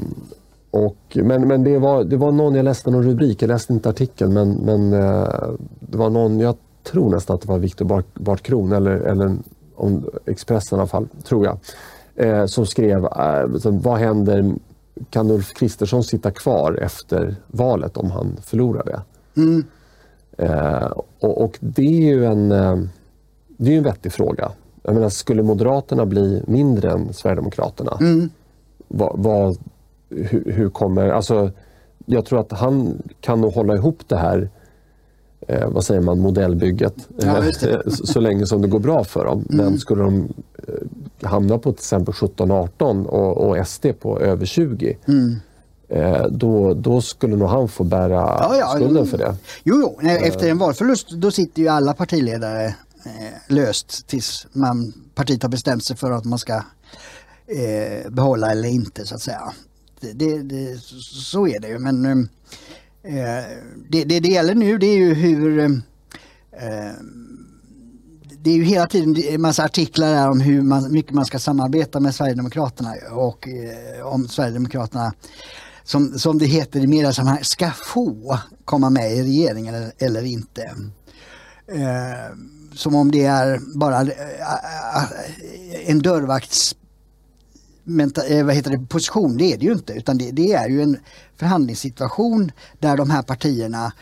[0.71, 3.89] och, men men det, var, det var någon, jag läste någon rubrik, jag läste inte
[3.89, 5.51] artikeln, men, men eh,
[5.81, 9.37] det var någon, jag tror nästan att det var Viktor Bart, Bart Kron eller, eller
[9.75, 11.59] om Expressen i alla fall, tror jag,
[12.27, 14.55] eh, som skrev eh, vad händer,
[15.11, 19.03] kan Ulf Kristersson sitta kvar efter valet om han förlorar det?
[19.41, 19.65] Mm.
[20.39, 22.79] Eh, och, och, det är ju en, eh,
[23.47, 24.53] det är en vettig fråga.
[24.83, 27.97] Jag menar, skulle Moderaterna bli mindre än Sverigedemokraterna?
[28.01, 28.31] Mm.
[28.89, 29.59] Vad, vad,
[30.09, 31.09] hur, hur, kommer...
[31.09, 31.51] Alltså,
[32.07, 34.49] jag tror att han kan nog hålla ihop det här
[35.51, 39.47] eh, vad säger man, modellbygget ja, så, så länge som det går bra för dem.
[39.51, 39.65] Mm.
[39.65, 40.33] Men skulle de
[40.69, 45.37] eh, hamna på till exempel 17-18 och, och SD på över 20 mm.
[45.93, 49.37] Eh, då, då skulle nog han få bära ja, ja, skulden för det.
[49.65, 49.99] Jo, jo.
[50.03, 52.65] Nej, efter en valförlust då sitter ju alla partiledare
[53.05, 56.55] eh, löst tills man, partiet har bestämt sig för att man ska
[57.47, 59.53] eh, behålla eller inte så att säga.
[60.01, 62.27] Det, det, så är det ju men eh,
[63.03, 63.45] Eh,
[63.89, 65.65] det, det, det gäller nu det är ju hur eh,
[66.53, 66.95] eh
[68.43, 71.39] det är ju hela tiden en massa artiklar där om hur man, mycket man ska
[71.39, 75.13] samarbeta med Sverigedemokraterna och eh, om Sverigedemokraterna
[75.85, 80.63] som, som det heter i mediesammanhang, ska få komma med i regeringen eller, eller inte.
[81.67, 82.37] Eh,
[82.75, 86.77] som om det är bara eh, eh en dörrvakts
[88.29, 90.83] eh, vad heter det, position, det är det ju inte utan det, det är ju
[90.83, 90.97] en
[91.41, 93.93] förhandlingssituation där de här partierna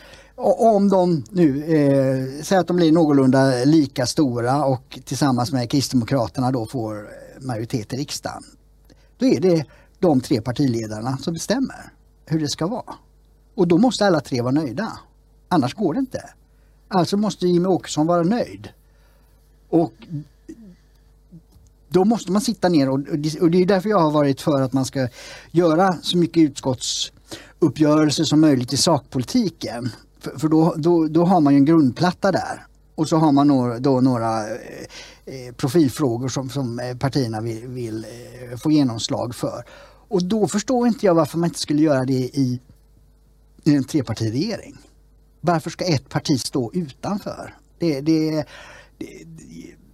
[0.41, 6.51] om de nu eh, säger att de blir någorlunda lika stora och tillsammans med Kristdemokraterna
[6.51, 8.43] då får majoritet i riksdagen.
[9.17, 9.65] Då är det
[9.99, 11.91] de tre partiledarna som bestämmer
[12.25, 12.93] hur det ska vara.
[13.55, 14.99] Och då måste alla tre vara nöjda.
[15.47, 16.29] Annars går det inte.
[16.87, 18.69] Alltså måste Jimmie Åkesson vara nöjd.
[19.69, 19.93] Och
[21.89, 22.99] då måste man sitta ner och,
[23.41, 25.07] och det är därför jag har varit för att man ska
[25.51, 27.11] göra så mycket utskotts
[27.59, 29.89] uppgörelser som möjligt i sakpolitiken.
[30.19, 32.65] För, för då, då, då, har man ju en grundplatta där.
[32.95, 34.55] Och så har man några, då några eh,
[35.25, 39.63] eh, profilfrågor som, som eh, partierna vill, vill eh, få genomslag för.
[40.07, 42.59] Och då förstår inte jag varför man inte skulle göra det i,
[43.63, 44.77] i en trepartiregering.
[45.41, 47.55] Varför ska ett parti stå utanför?
[47.79, 48.45] Det, det, det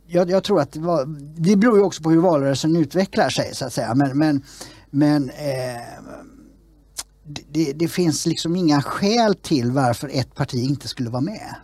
[0.07, 1.05] jag, jag, tror att det, var,
[1.37, 3.95] det beror ju också på hur valrörelsen utvecklar sig så att säga.
[3.95, 4.41] Men, men,
[4.89, 5.81] men eh,
[7.25, 11.55] det, det, finns liksom inga skäl till varför ett parti inte skulle vara med.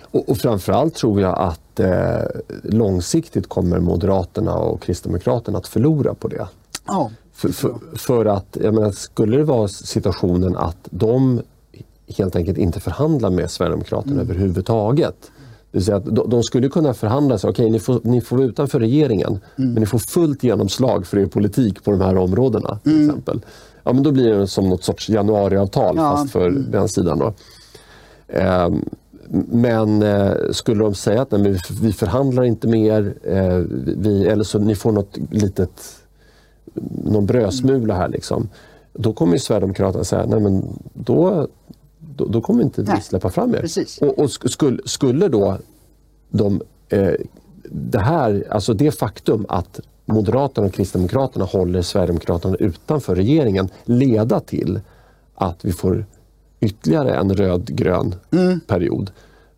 [0.00, 2.22] Och, och framförallt tror jag att eh,
[2.62, 6.48] långsiktigt kommer Moderaterna och Kristdemokraterna att förlora på det.
[6.86, 7.10] Ja.
[7.32, 11.42] För, för, för, att, jag menar, skulle det vara situationen att de
[12.16, 14.30] helt enkelt inte förhandlar med Sverigedemokraterna mm.
[14.30, 15.30] överhuvudtaget.
[15.70, 18.36] Det vill säga att de, skulle kunna förhandla sig, okej okay, ni, får, ni får
[18.36, 19.72] vara utanför regeringen mm.
[19.72, 22.78] men ni får fullt genomslag för er politik på de här områdena.
[22.82, 23.08] till mm.
[23.08, 23.40] exempel.
[23.88, 26.16] Ja, men då blir det som något sorts januariavtal ja.
[26.16, 26.70] fast för mm.
[26.70, 27.18] den sidan.
[27.18, 27.32] Då.
[28.28, 28.68] Eh,
[29.48, 33.58] men eh, skulle de säga att nej, vi, vi förhandlar inte mer, eh,
[33.96, 35.96] vi, eller så ni får något litet
[37.04, 38.08] någon brödsmula här.
[38.08, 38.48] Liksom.
[38.92, 41.48] Då kommer ju Sverigedemokraterna säga, nej men då,
[41.98, 43.60] då, då kommer inte vi släppa fram er.
[43.60, 43.98] Precis.
[43.98, 45.58] Och, och skulle, skulle då
[46.30, 47.14] de, eh,
[47.70, 54.80] det här, alltså det faktum att Moderaterna och Kristdemokraterna håller Sverigedemokraterna utanför regeringen leda till
[55.34, 56.06] att vi får
[56.60, 58.60] ytterligare en rödgrön mm.
[58.60, 59.10] period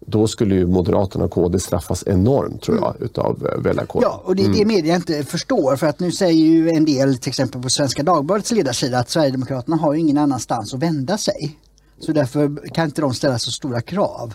[0.06, 3.02] då skulle ju Moderaterna och KD straffas enormt tror jag mm.
[3.02, 4.08] utav eh, väljarkåren.
[4.10, 4.68] Ja, och det är det mm.
[4.68, 8.52] media inte förstår för att nu säger ju en del till exempel på Svenska Dagbladets
[8.52, 11.58] ledarsida att Sverigedemokraterna har ingen annanstans att vända sig.
[11.98, 14.34] Så därför kan inte de ställa så stora krav.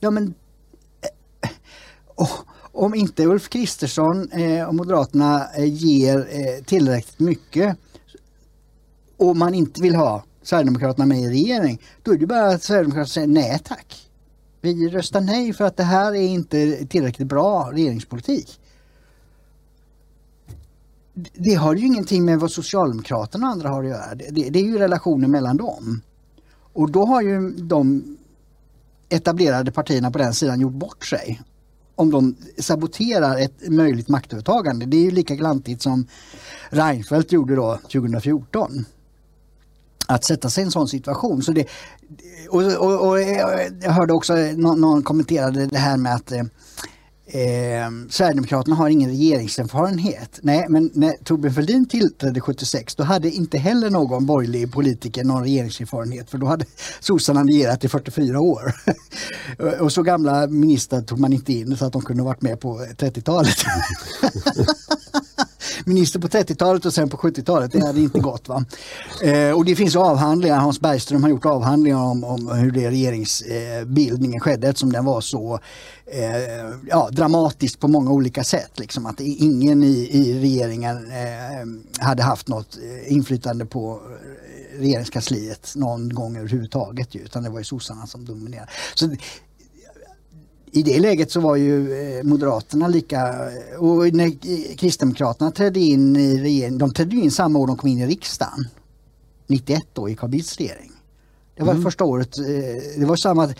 [0.00, 0.34] Ja men
[2.16, 2.32] oh,
[2.72, 7.76] om inte Ulf Kristersson eh, och Moderaterna eh, ger eh, tillräckligt mycket
[9.16, 13.06] och man inte vill ha Sverigedemokraterna med i regering, då är det bara att Sverigedemokraterna
[13.06, 14.10] säger nej tack.
[14.60, 18.60] Vi röstar nej för att det här är inte tillräckligt bra regeringspolitik.
[21.32, 24.14] Det har ju ingenting med vad Socialdemokraterna och andra har att göra.
[24.14, 26.02] Det, det är ju relationen mellan dem.
[26.72, 28.16] Och då har ju de
[29.08, 31.40] etablerade partierna på den sidan gjort bort sig.
[32.00, 34.86] Om de saboterar ett möjligt maktövertagande.
[34.86, 36.06] Det är ju lika glantigt som
[36.70, 38.84] Reinfeldt gjorde då 2014
[40.06, 41.42] att sätta sig i en sån situation.
[41.42, 41.66] Så det,
[42.48, 46.42] och, och, och jag hörde också någon, någon kommenterade det här med att eh,
[47.32, 50.38] eh, Sverigedemokraterna har ingen regeringserfarenhet.
[50.42, 55.42] Nej, men när Torbjörn Fälldin tillträdde 76 då hade inte heller någon borgerlig politiker någon
[55.42, 56.64] regeringserfarenhet för då hade
[57.00, 58.74] sossarna regerat i 44 år.
[59.80, 62.78] och så gamla ministrar tog man inte in så att de kunde varit med på
[62.78, 63.56] 30-talet.
[65.86, 67.72] minister på 30-talet och sen på 70-talet.
[67.72, 68.48] Det hade inte gått.
[68.48, 68.64] Va?
[69.22, 74.40] Eh, och det finns avhandlingar, Hans Bergström har gjort avhandlingar om, om hur det regeringsbildningen
[74.40, 75.58] skedde eftersom den var så
[76.06, 78.70] eh, ja, dramatisk på många olika sätt.
[78.78, 84.00] Liksom, att ingen i, i regeringen eh, hade haft något inflytande på
[84.78, 88.70] regeringskansliet någon gång överhuvudtaget utan det var ju sossarna som dominerade.
[88.94, 89.16] Så
[90.72, 93.34] i det läget så var ju eh, Moderaterna lika,
[93.78, 94.30] och när
[94.76, 98.68] Kristdemokraterna trädde in i regeringen, de trädde in samma år de kom in i riksdagen.
[99.46, 100.92] 91 då i Carl Bildts regering.
[101.56, 101.84] Det var mm.
[101.84, 102.44] första året, eh,
[103.00, 103.54] det var samma,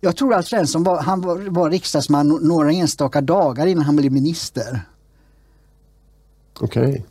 [0.00, 4.12] jag tror Alf Svensson var, han var, var riksdagsman några enstaka dagar innan han blev
[4.12, 4.80] minister.
[6.60, 6.88] Okej.
[6.88, 7.02] Okay.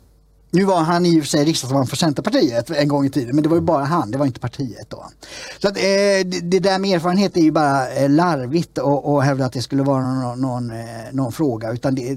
[0.50, 3.42] Nu var han i och för sig riksdagsman för Centerpartiet en gång i tiden men
[3.42, 5.06] det var ju bara han, det var inte partiet då.
[5.58, 9.44] Så att, eh, det, det, där med erfarenhet är ju bara eh, larvigt och, hävda
[9.44, 12.16] att det skulle vara någon, någon, eh, någon, fråga utan det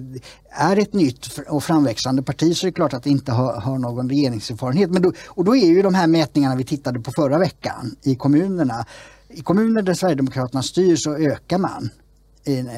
[0.50, 3.78] är ett nytt och framväxande parti så är det klart att det inte har, har
[3.78, 4.90] någon regeringserfarenhet.
[4.90, 8.16] Men då, och då är ju de här mätningarna vi tittade på förra veckan i
[8.16, 8.86] kommunerna.
[9.30, 11.90] I kommuner där Sverigedemokraterna styr så ökar man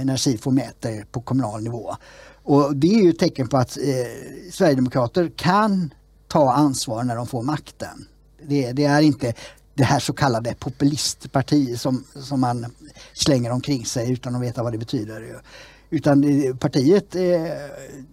[0.04, 1.96] när SIFO mäter på kommunal nivå.
[2.44, 5.94] Och det är ju ett tecken på att eh, Sverigedemokrater kan
[6.28, 8.08] ta ansvar när de får makten.
[8.48, 9.34] Det, det, är inte
[9.74, 12.66] det här så kallade populistpartiet som, som man
[13.14, 15.42] slänger omkring sig utan att veta vad det betyder.
[15.90, 17.22] Utan det, partiet, eh,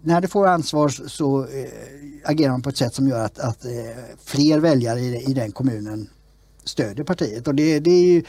[0.03, 1.71] när det får ansvar så eh,
[2.25, 3.71] agerar man på ett sätt som gör att, att eh,
[4.25, 6.09] fler väljare i, i den kommunen
[6.65, 7.49] stödjer partiet.
[7.49, 8.23] Och det, det är ju,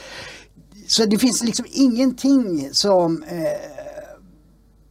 [0.88, 3.81] så det finns liksom ingenting som eh,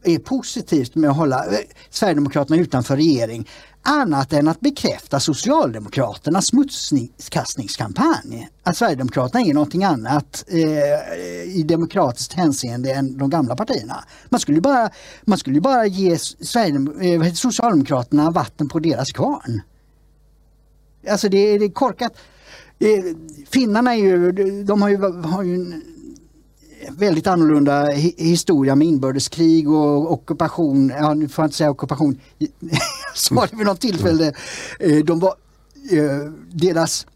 [0.03, 1.59] är positivt med att hålla eh,
[1.89, 3.47] Sverigedemokraterna utanför regering
[3.81, 8.49] annat än att bekräfta Socialdemokraternas smutskastningskampanj.
[8.63, 14.03] Att Sverigedemokraterna är någonting annat eh, i demokratiskt hänseende än de gamla partierna.
[14.29, 14.89] Man skulle bara,
[15.21, 19.61] man skulle bara ge eh, Socialdemokraterna vatten på deras kvarn.
[21.09, 22.13] Alltså det, det är korkat.
[22.79, 23.15] Eh,
[23.49, 24.31] finnarna är ju,
[24.63, 25.83] de har ju, har ju en
[26.89, 30.93] väldigt annorlunda historia med inbördeskrig och ockupation.
[30.99, 32.19] Ja, nu får jag inte säga ockupation.
[32.39, 32.79] Jag
[33.13, 34.33] sa det vid något tillfälle.
[34.79, 35.33] Eh, de var,
[35.91, 37.07] eh, deras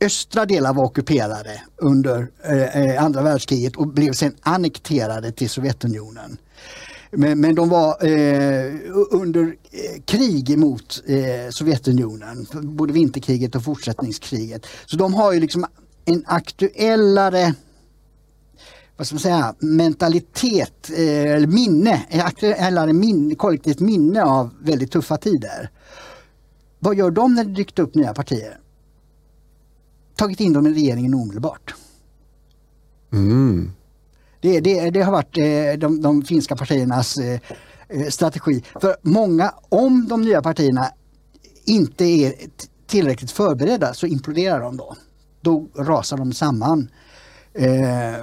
[0.00, 6.36] östra delar var ockuperade under eh, andra världskriget och blev sen annekterade till Sovjetunionen.
[7.10, 8.72] Men, men de var eh,
[9.10, 9.54] under
[10.04, 14.66] krig mot eh, Sovjetunionen, både vinterkriget och fortsättningskriget.
[14.86, 15.66] Så de har ju liksom
[16.04, 17.54] en aktuellare
[18.96, 25.16] vad ska man säga, mentalitet, eh, eller minne, eller minne, kollektivt minne av väldigt tuffa
[25.16, 25.70] tider.
[26.78, 28.58] Vad gör de när det dykt upp nya partier?
[30.16, 31.74] Tagit in dem i regeringen omedelbart.
[33.12, 33.72] Mm.
[34.40, 37.40] Det, det, det, har varit eh, de, de, finska partiernas eh,
[38.08, 38.62] strategi.
[38.80, 40.88] För många, om de nya partierna
[41.64, 42.34] inte är
[42.86, 44.96] tillräckligt förberedda så imploderar de då.
[45.40, 46.88] Då rasar de samman.
[47.52, 48.14] Eh,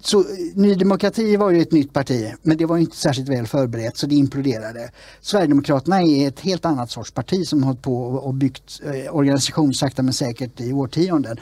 [0.00, 3.46] så eh, Ny Demokrati var ju ett nytt parti men det var inte särskilt väl
[3.46, 4.90] förberett så det imploderade.
[5.20, 10.02] Sverigedemokraterna är ett helt annat sorts parti som har på och byggt eh, organisation sakta
[10.02, 11.36] men säkert i årtionden.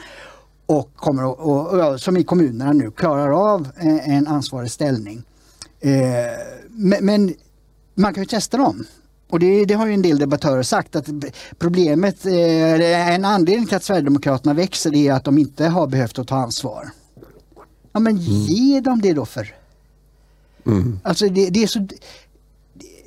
[0.65, 5.23] Och kommer att, och, och, som i kommunerna nu klarar av eh, en ansvarig ställning.
[5.79, 5.91] Eh,
[6.69, 7.33] men, men
[7.95, 8.85] man kan ju testa dem.
[9.29, 11.07] Och det, det, har ju en del debattörer sagt att
[11.57, 16.27] problemet, eh, en anledning till att Sverigedemokraterna växer är att de inte har behövt att
[16.27, 16.89] ta ansvar.
[17.91, 18.23] Ja men mm.
[18.23, 19.55] ge dem det då för.
[20.65, 20.99] Mm.
[21.03, 21.87] Alltså det, det, är så,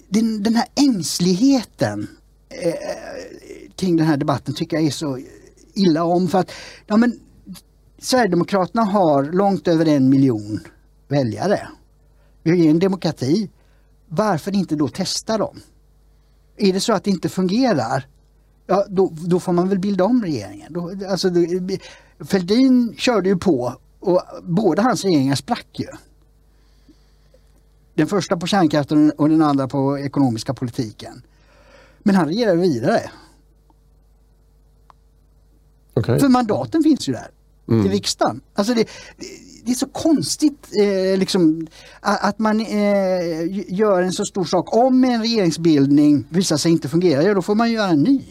[0.08, 2.06] den, den här ängsligheten
[2.48, 2.74] eh,
[3.76, 5.18] kring den här debatten tycker jag är så
[5.74, 6.28] illa om.
[6.28, 6.50] För att
[6.86, 7.20] ja, men,
[7.98, 10.60] Sverigedemokraterna har långt över en miljon
[11.08, 11.68] väljare.
[12.42, 13.50] Vi har en demokrati.
[14.08, 15.60] Varför inte då testa dem?
[16.56, 18.06] Är det så att det inte fungerar,
[18.66, 20.72] ja, då, då får man väl bilda om regeringen.
[20.72, 21.30] Då, alltså,
[22.20, 25.86] Fälldin körde ju på och båda hans regeringar sprack ju.
[27.94, 31.22] Den första på kärnkraften och den andra på ekonomiska politiken.
[31.98, 33.10] Men han regerar vidare.
[35.94, 36.18] Okay.
[36.18, 37.30] För mandaten finns ju där
[37.68, 37.86] mm.
[37.86, 38.40] i riksdagen.
[38.54, 39.26] Alltså det, det,
[39.64, 41.66] det är så konstigt eh, liksom,
[42.00, 44.76] att man eh, gör en så stor sak.
[44.76, 48.22] Om en regeringsbildning visar sig inte fungera, ja då får man göra en ny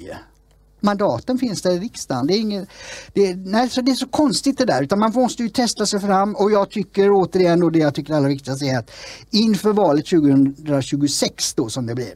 [0.81, 2.27] mandaten finns där i riksdagen.
[2.27, 2.69] Det är, inget,
[3.13, 5.99] det, nej, så det är så konstigt det där, utan man måste ju testa sig
[5.99, 8.91] fram och jag tycker återigen, och det jag tycker är allra viktigast är att
[9.29, 12.13] inför valet 2026 då som det blir,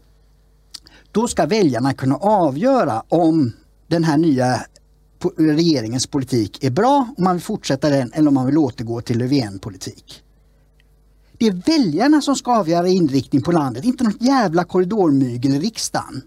[1.11, 3.53] då ska väljarna kunna avgöra om
[3.88, 4.66] den här nya
[5.38, 9.18] regeringens politik är bra, om man vill fortsätta den eller om man vill återgå till
[9.18, 10.22] Löfven-politik.
[11.38, 16.22] Det är väljarna som ska avgöra inriktning på landet, inte något jävla korridormygel i riksdagen.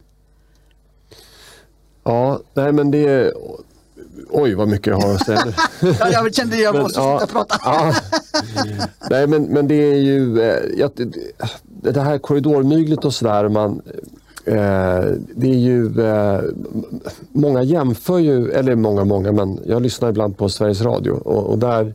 [2.09, 3.33] Ja, nej men det.
[4.31, 5.45] Oj vad mycket jag har att säga.
[6.01, 7.61] ja, jag kände att jag måste sluta prata.
[7.65, 7.95] ja.
[9.11, 10.91] Nej men, men det är ju eh,
[11.65, 13.49] det här korridormyglet och sådär.
[13.49, 13.83] Man,
[14.45, 15.05] eh,
[15.35, 16.41] det är ju, eh,
[17.33, 21.59] många jämför ju, eller många många, men jag lyssnar ibland på Sveriges Radio och, och
[21.59, 21.95] där,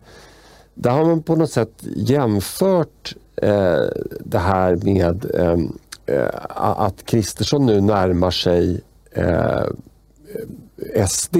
[0.73, 3.83] där har man på något sätt jämfört eh,
[4.19, 5.59] det här med eh,
[6.15, 8.81] eh, att Kristersson nu närmar sig
[11.07, 11.37] SD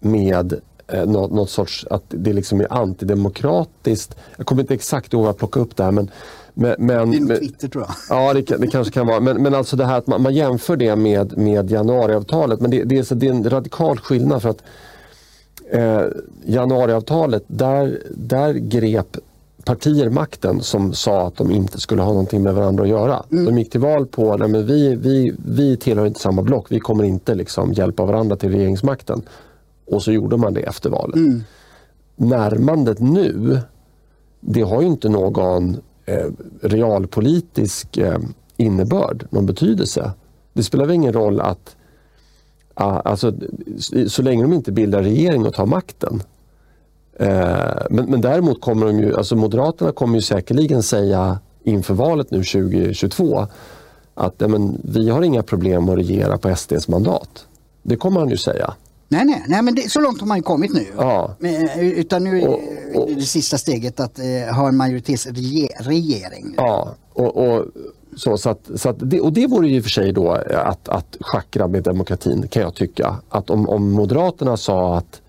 [0.00, 4.16] med eh, något, något, sorts, att det liksom är antidemokratiskt.
[4.36, 6.10] Jag kommer inte exakt ihåg att plocka upp det här men
[6.54, 8.18] men, men, det är nog Twitter tror jag.
[8.18, 9.20] Ja, det, det, kanske kan vara.
[9.20, 12.60] Men, men alltså det här att man, man jämför det med, med januariavtalet.
[12.60, 14.62] Men det, det, är, så, det är en radikal skillnad för att
[15.70, 16.04] eh,
[16.44, 19.16] januariavtalet, där, där grep
[19.64, 23.22] partier makten som sa att de inte skulle ha någonting med varandra att göra.
[23.32, 23.44] Mm.
[23.44, 27.04] De gick till val på att vi, vi, vi tillhör inte samma block, vi kommer
[27.04, 29.22] inte liksom hjälpa varandra till regeringsmakten.
[29.86, 31.16] Och så gjorde man det efter valet.
[31.16, 31.42] Mm.
[32.16, 33.60] Närmandet nu,
[34.40, 36.26] det har ju inte någon eh,
[36.62, 38.18] realpolitisk eh,
[38.56, 40.12] innebörd, någon betydelse.
[40.52, 41.76] Det spelar väl ingen roll att
[42.74, 43.34] Alltså,
[44.08, 46.22] så länge de inte bildar regering och tar makten
[47.90, 52.38] men, men däremot kommer de ju, alltså Moderaterna kommer ju säkerligen säga inför valet nu
[52.38, 53.46] 2022
[54.14, 57.46] att men, vi har inga problem att regera på SDs mandat.
[57.82, 58.74] Det kommer han ju säga.
[59.08, 60.86] Nej, nej, nej men det, så långt har man kommit nu.
[60.96, 61.36] Ja.
[61.38, 62.60] Men, eh, utan nu och,
[62.94, 66.54] och, är det sista steget att eh, ha en majoritetsregering.
[66.56, 67.64] Ja, och, och,
[68.16, 71.16] så, så, att, så att det, och det vore ju för sig då att, att
[71.20, 73.16] schackra med demokratin kan jag tycka.
[73.28, 75.21] Att om, om Moderaterna sa att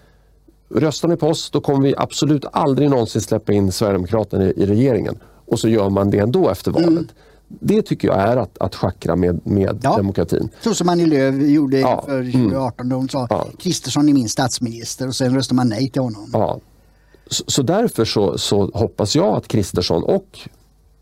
[0.69, 4.65] Röstar ni på oss då kommer vi absolut aldrig någonsin släppa in Sverigedemokraterna i, i
[4.65, 5.19] regeringen.
[5.45, 6.89] Och så gör man det ändå efter valet.
[6.89, 7.07] Mm.
[7.47, 9.97] Det tycker jag är att, att schackra med, med ja.
[9.97, 10.49] demokratin.
[10.61, 12.03] Så som Annie Lööf gjorde ja.
[12.05, 13.47] för 2018 då hon sa ja.
[13.59, 16.29] Kristersson är min statsminister och sen röstar man nej till honom.
[16.33, 16.59] Ja.
[17.27, 20.39] Så, så därför så, så, hoppas jag att Kristersson och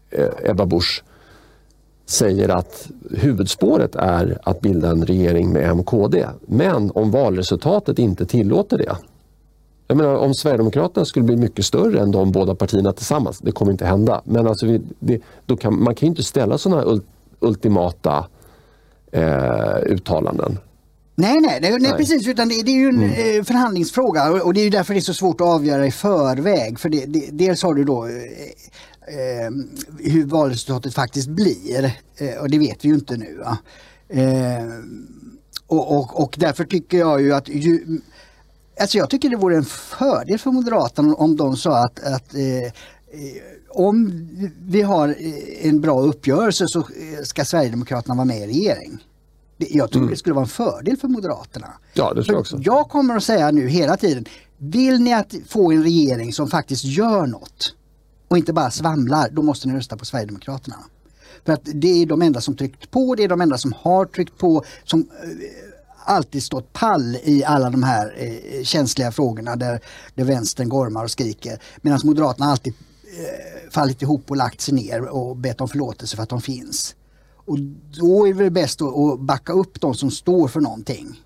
[0.09, 1.03] eh, Ebba Busch
[2.05, 6.25] säger att huvudspåret är att bilda en regering med MKD.
[6.41, 8.95] Men om valresultatet inte tillåter det
[9.91, 13.71] jag menar, om Sverigedemokraterna skulle bli mycket större än de båda partierna tillsammans, det kommer
[13.71, 14.21] inte hända.
[14.25, 17.05] Men alltså vi, det, då kan, man kan inte ställa sådana ult,
[17.39, 18.27] ultimata
[19.11, 20.59] eh, uttalanden.
[21.15, 22.27] Nej, nej, nej, nej, precis.
[22.27, 23.39] Utan det, det är ju en mm.
[23.39, 26.79] Eh, förhandlingsfråga och, och, det är därför det är så svårt att avgöra i förväg.
[26.79, 29.51] För det, det, dels har du då eh, eh,
[29.99, 33.43] hur valresultatet faktiskt blir eh, och det vet vi ju inte nu.
[34.09, 34.65] Eh,
[35.67, 38.01] och, och, och, därför tycker jag ju att ju,
[38.79, 42.63] Alltså jag tycker det vore en fördel för Moderaterna om de sa att, att eh,
[42.63, 42.71] eh
[43.73, 44.27] om
[44.61, 49.03] vi har eh, en bra uppgörelse så eh, ska Sverigedemokraterna vara med i regering.
[49.57, 50.11] Jag tror mm.
[50.11, 51.67] det skulle vara en fördel för Moderaterna.
[51.93, 52.59] Ja, det tror jag också.
[52.61, 54.25] Jag kommer att säga nu hela tiden,
[54.57, 57.73] vill ni att få en regering som faktiskt gör något
[58.27, 60.75] och inte bara svamlar, då måste ni rösta på Sverigedemokraterna.
[61.45, 64.05] För att det är de enda som tryckt på, det är de enda som har
[64.05, 65.09] tryckt på, som
[66.05, 69.81] alltid stått pall i alla de här eh, känsliga frågorna där,
[70.15, 71.61] där vänstern gormar och skriker.
[71.81, 72.73] Medan Moderaterna alltid
[73.19, 76.95] eh, fallit ihop och lagt sig ner och bett om förlåtelse för att de finns.
[77.35, 77.59] Och
[77.99, 81.21] då är det väl bäst att, att backa upp de som står för någonting.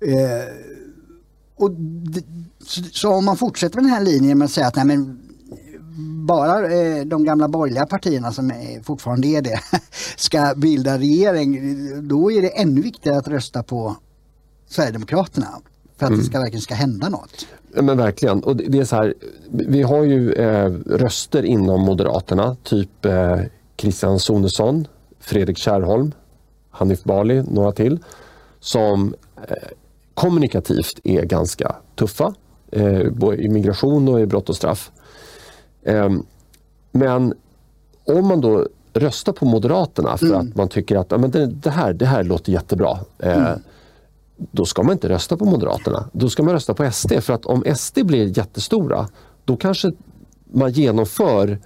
[0.00, 0.54] Eh,
[1.56, 1.70] och
[2.62, 5.25] så, så, om man fortsätter med den här linjen med att säga att nej, men
[6.26, 9.60] bara eh, de gamla borgerliga partierna som fortfarande är det
[10.16, 11.58] ska bilda regering,
[12.08, 13.96] då är det ännu viktigare att rösta på
[14.66, 15.46] Sverigedemokraterna
[15.96, 16.20] för att mm.
[16.20, 17.46] det ska, verkligen ska hända något.
[17.82, 18.42] Men verkligen.
[18.42, 19.14] Och det är så här,
[19.50, 23.40] vi har ju eh, röster inom Moderaterna, typ eh,
[23.76, 24.88] Christian Sonesson,
[25.20, 26.12] Fredrik Kärrholm,
[26.70, 27.98] Hanif Bali, några till,
[28.60, 29.54] som eh,
[30.14, 32.34] kommunikativt är ganska tuffa,
[32.70, 34.90] eh, både i migration och i brott och straff.
[35.86, 36.22] Ehm,
[36.92, 37.34] men
[38.04, 40.40] om man då röstar på Moderaterna för mm.
[40.40, 42.98] att man tycker att ja, men det, det, här, det här låter jättebra.
[43.18, 43.60] Eh, mm.
[44.36, 46.08] Då ska man inte rösta på Moderaterna.
[46.12, 47.12] Då ska man rösta på SD.
[47.20, 49.08] För att om SD blir jättestora,
[49.44, 49.92] då kanske
[50.52, 51.58] man genomför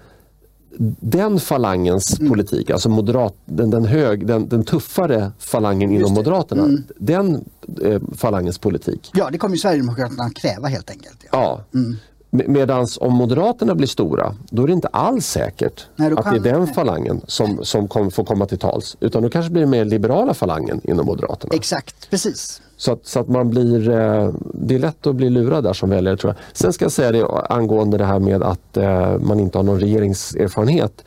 [1.01, 2.31] den falangens mm.
[2.31, 6.83] politik, alltså moderat, den, den, hög, den, den tuffare falangen inom Moderaterna, mm.
[6.97, 7.45] den
[7.83, 9.11] eh, falangens politik.
[9.14, 11.25] Ja, det kommer ju Sverigedemokraterna kräva helt enkelt.
[11.33, 11.64] Ja.
[11.73, 11.79] ja.
[11.79, 11.97] Mm.
[12.31, 16.53] Medan om Moderaterna blir stora, då är det inte alls säkert Nej, att det är
[16.53, 18.97] den falangen som, som kom, får komma till tals.
[19.01, 21.55] Utan då kanske blir det mer liberala falangen inom Moderaterna.
[21.55, 22.62] Exakt, precis.
[22.76, 25.91] Så att, så att man blir, eh, det är lätt att bli lurad där som
[25.91, 26.57] väljare tror jag.
[26.57, 29.81] Sen ska jag säga det angående det här med att eh, man inte har någon
[29.81, 31.05] regeringserfarenhet.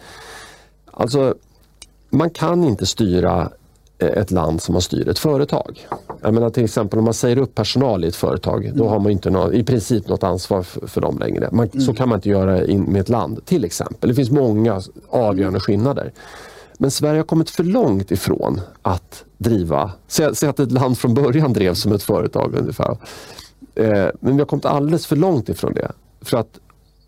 [0.91, 1.35] Alltså,
[2.09, 3.49] man kan inte styra
[4.09, 5.87] ett land som man styr ett företag.
[6.21, 8.77] Jag menar till exempel om man säger upp personal i ett företag, mm.
[8.77, 11.49] då har man inte någon, i princip något ansvar för, för dem längre.
[11.51, 11.85] Man, mm.
[11.85, 14.09] Så kan man inte göra in, med ett land till exempel.
[14.09, 16.11] Det finns många avgörande skillnader.
[16.77, 21.13] Men Sverige har kommit för långt ifrån att driva, säg, säg att ett land från
[21.13, 22.97] början drevs som ett företag ungefär.
[23.75, 25.91] Eh, men vi har kommit alldeles för långt ifrån det.
[26.21, 26.59] För att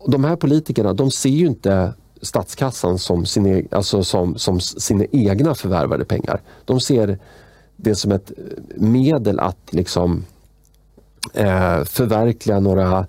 [0.06, 1.92] de här politikerna, de ser ju inte
[2.22, 6.40] statskassan som, sin, alltså som, som sina egna förvärvade pengar.
[6.64, 7.18] De ser
[7.76, 8.32] det som ett
[8.76, 10.24] medel att liksom,
[11.34, 13.06] eh, förverkliga några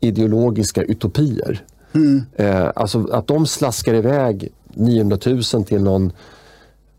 [0.00, 1.64] ideologiska utopier.
[1.92, 2.22] Mm.
[2.36, 6.12] Eh, alltså att de slaskar iväg 900 000 till någon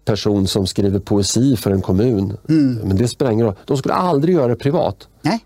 [0.06, 2.38] person som skriver poesi för en kommun.
[2.49, 2.74] Mm.
[2.84, 3.56] Men det spelar ingen roll.
[3.66, 5.08] De skulle aldrig göra det privat.
[5.22, 5.45] Nej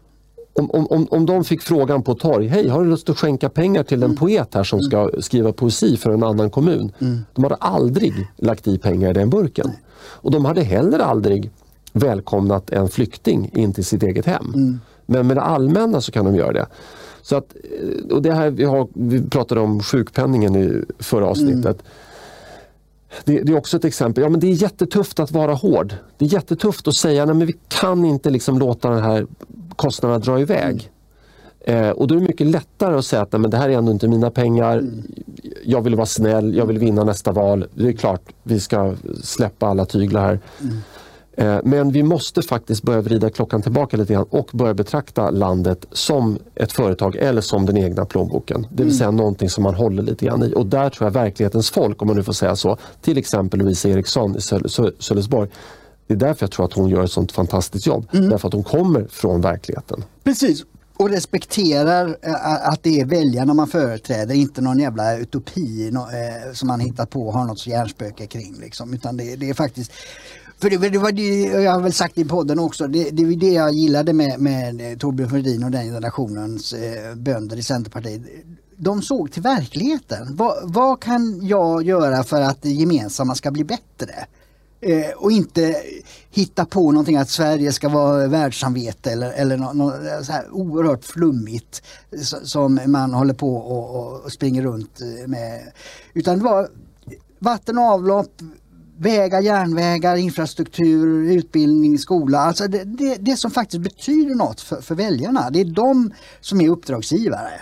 [0.58, 3.84] om, om, om de fick frågan på torg, hej har du lust att skänka pengar
[3.84, 4.18] till en mm.
[4.18, 6.91] poet här som ska skriva poesi för en annan kommun?
[6.99, 7.20] Mm.
[7.34, 9.68] De hade aldrig lagt i pengar i den burken.
[9.68, 9.80] Nej.
[9.99, 11.51] Och de hade heller aldrig
[11.93, 14.51] välkomnat en flykting in till sitt eget hem.
[14.55, 14.80] Mm.
[15.05, 16.68] Men med det allmänna så kan de göra det.
[17.22, 21.66] Så att, eh, och det här, vi, har, vi pratade om sjukpenningen i förra avsnittet.
[21.66, 21.86] Mm.
[23.26, 24.24] Det, det, är också ett exempel.
[24.24, 25.93] Ja, men det är jättetufft att vara hård.
[26.18, 29.28] Det är jättetufft att säga att vi kan inte liksom låta den här
[29.78, 30.92] kostnaderna drar iväg.
[31.60, 33.92] Eh, och då är det mycket lättare att säga att men det här är ändå
[33.92, 34.78] inte mina pengar.
[34.78, 35.04] Mm.
[35.66, 37.66] Jag vill vara snäll, jag vill vinna nästa val.
[37.74, 40.40] Det är klart, vi ska släppa alla tyglar här.
[40.62, 40.78] Mm.
[41.38, 45.86] Eh, men vi måste faktiskt börja vrida klockan tillbaka lite grann och börja betrakta landet
[45.92, 48.62] som ett företag eller som den egna plånboken.
[48.62, 48.98] Det vill mm.
[48.98, 50.54] säga någonting som man håller lite grann i.
[50.56, 53.90] Och där tror jag verklighetens folk, om man nu får säga så, till exempel Louise
[53.90, 54.42] Eriksson i
[55.00, 55.50] Sölvesborg,
[56.08, 58.08] det är därför jag tror att hon gör ett sånt fantastiskt jobb.
[58.14, 58.30] Mm.
[58.30, 60.03] Därför att hon kommer från verkligheten.
[60.24, 60.64] Precis,
[60.97, 66.68] och respekterar eh, att det är väljarna man företräder, inte någon jävla utopi eh, som
[66.68, 68.55] man hittat på och har något hjärnspöke kring.
[68.60, 68.93] Liksom.
[68.93, 69.91] Utan det, det är faktiskt
[70.60, 73.32] för det, det var det, jag har väl sagt i podden också, det, det var
[73.32, 78.22] det jag gillade med, med Torbjörn Fälldin och den generationens eh, bönder i Centerpartiet.
[78.78, 80.36] De såg till verkligheten.
[80.36, 84.26] Va, vad kan jag göra för att det gemensamma ska bli bättre?
[84.82, 85.76] Eh, och inte
[86.30, 91.06] hitta på någonting att Sverige ska vara världssamvete eller, eller något, något så här oerhört
[91.06, 91.82] flummigt
[92.44, 95.72] som man håller på och, och springer runt eh, med.
[96.14, 96.70] Utan det var
[97.40, 98.42] vatten och avlopp,
[98.98, 102.40] vägar, järnvägar, infrastruktur, utbildning, skola.
[102.40, 105.50] Alltså det, det, det som faktiskt betyder något för, för väljarna.
[105.50, 107.62] Det är de som är uppdragsgivare.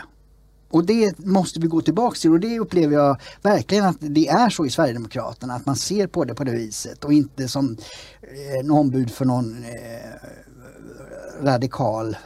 [0.75, 4.49] Och det måste vi gå tillbaka till och det upplever jag verkligen att det är
[4.49, 7.77] så i Sverigedemokraterna, att man ser på det på det viset och inte som
[8.21, 12.17] eh, ombud för någon eh, radikal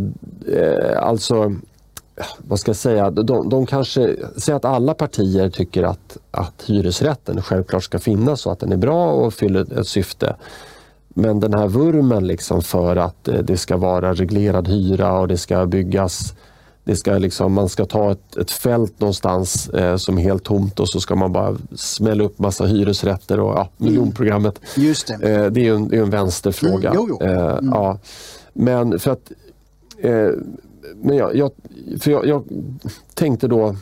[0.52, 1.54] eh, alltså,
[2.38, 7.42] vad ska jag säga, de, de kanske, säger att alla partier tycker att, att hyresrätten
[7.42, 10.36] självklart ska finnas och att den är bra och fyller ett syfte.
[11.08, 15.38] Men den här vurmen liksom för att eh, det ska vara reglerad hyra och det
[15.38, 16.34] ska byggas
[16.90, 20.80] det ska liksom, man ska ta ett, ett fält någonstans eh, som är helt tomt
[20.80, 23.70] och så ska man bara smälla upp massa hyresrätter och ja, mm.
[23.76, 24.60] miljonprogrammet.
[24.76, 24.88] Mm.
[24.88, 25.14] Just det.
[25.14, 26.90] Eh, det är ju en, en vänsterfråga.
[26.90, 27.26] Mm, jo, jo.
[27.26, 27.68] Eh, mm.
[27.74, 27.98] ja.
[28.52, 29.32] Men för att
[29.98, 30.30] Eh,
[30.94, 31.50] men jag, jag
[32.00, 32.44] för jag, jag,
[33.14, 33.76] tänkte då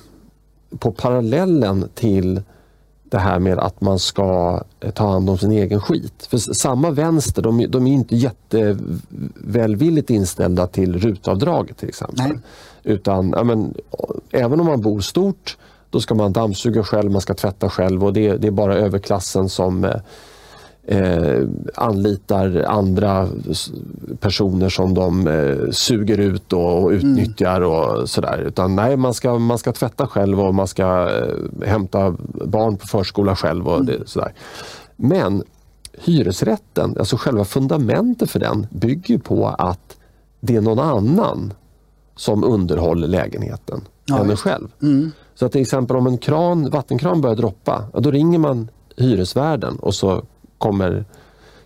[0.78, 2.42] på parallellen till
[3.04, 6.26] det här med att man ska eh, ta hand om sin egen skit.
[6.30, 12.28] För samma vänster, de, de är inte jättevälvilligt inställda till rutavdraget till exempel.
[12.28, 12.38] Nej.
[12.88, 13.74] Utan ja, men,
[14.30, 15.56] även om man bor stort,
[15.90, 19.48] då ska man dammsuga själv, man ska tvätta själv och det, det är bara överklassen
[19.48, 20.00] som eh,
[20.86, 21.42] eh,
[21.74, 23.28] anlitar andra
[24.20, 27.70] personer som de eh, suger ut och, och utnyttjar mm.
[27.70, 28.38] och sådär.
[28.46, 32.14] Utan nej, man ska, man ska tvätta själv och man ska eh, hämta
[32.44, 33.68] barn på förskola själv.
[33.68, 33.86] och mm.
[33.86, 34.32] det, sådär.
[34.96, 35.42] Men
[36.04, 39.96] hyresrätten, alltså själva fundamentet för den bygger på att
[40.40, 41.52] det är någon annan
[42.18, 44.68] som underhåller lägenheten ja, än en själv.
[44.82, 45.12] Mm.
[45.34, 49.94] Så att till exempel om en kran, vattenkran börjar droppa, då ringer man hyresvärden och
[49.94, 50.22] så
[50.58, 51.04] kommer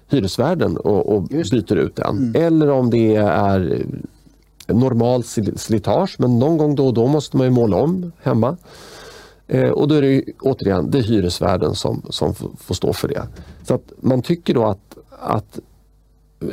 [0.09, 2.19] hyresvärden och, och byter ut den.
[2.19, 2.43] Mm.
[2.47, 3.87] Eller om det är
[4.67, 5.25] normal
[5.57, 8.57] slitage men någon gång då och då måste man ju måla om hemma.
[9.47, 13.29] Eh, och då är det återigen det är hyresvärden som, som får stå för det.
[13.63, 15.59] Så att man tycker då att, att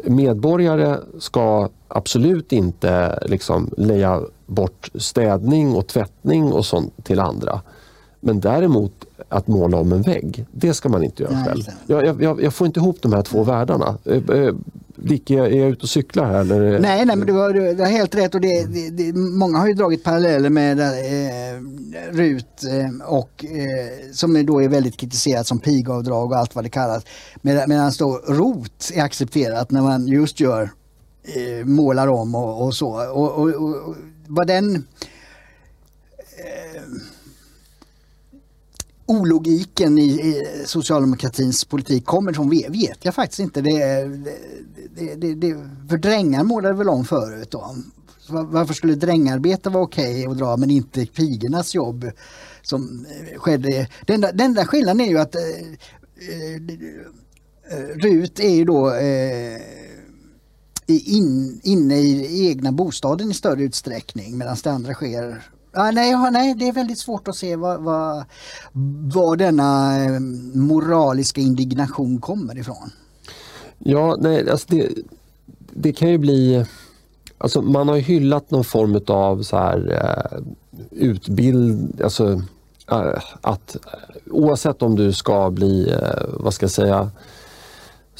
[0.03, 7.61] medborgare ska absolut inte liksom leja bort städning och tvättning och sånt till andra.
[8.19, 11.63] Men däremot att måla om en vägg, det ska man inte göra Nej, själv.
[11.87, 13.97] Jag, jag, jag, får inte ihop de här två världarna.
[14.95, 16.39] Dick, är jag ute och cyklar här?
[16.39, 16.79] Eller?
[16.79, 18.35] Nej, nej, men du har, du har helt rätt.
[18.35, 20.85] Och det, det, det, många har ju dragit paralleller med eh,
[22.11, 26.69] RUT eh, och eh, som då är väldigt kritiserat som pigavdrag och allt vad det
[26.69, 27.03] kallas.
[27.41, 30.69] Med, medan då ROT är accepterat när man just gör
[31.23, 33.11] eh, målar om och, och så.
[33.11, 33.95] Och, och, och,
[34.27, 34.81] vad den eh,
[39.09, 43.61] ologiken i, socialdemokratins politik kommer ifrån vet jag faktiskt inte.
[43.61, 44.05] Det,
[44.95, 45.57] det, det, det,
[45.89, 47.75] för drängar målade väl om förut då.
[48.29, 52.11] Varför skulle drängarbete vara okej okay att dra men inte pigornas jobb
[52.61, 53.87] som eh, skedde?
[54.05, 56.55] Den, där, den där skillnaden är ju att eh, eh,
[57.71, 59.61] eh, RUT är ju då eh,
[60.87, 66.55] in, inne i egna bostaden i större utsträckning medan det andra sker Ja, nej, nej,
[66.55, 68.25] det är väldigt svårt att se vad, vad,
[69.13, 70.19] var denna eh,
[70.53, 72.91] moraliska indignation kommer ifrån.
[73.77, 74.89] Ja, nej, alltså det,
[75.57, 76.65] det kan ju bli...
[77.37, 80.39] Alltså man har hyllat någon form av så här, eh,
[80.91, 82.01] utbild...
[82.03, 82.41] Alltså,
[82.91, 83.77] eh, att
[84.31, 85.95] oavsett om du ska bli,
[86.27, 87.11] vad ska jag säga,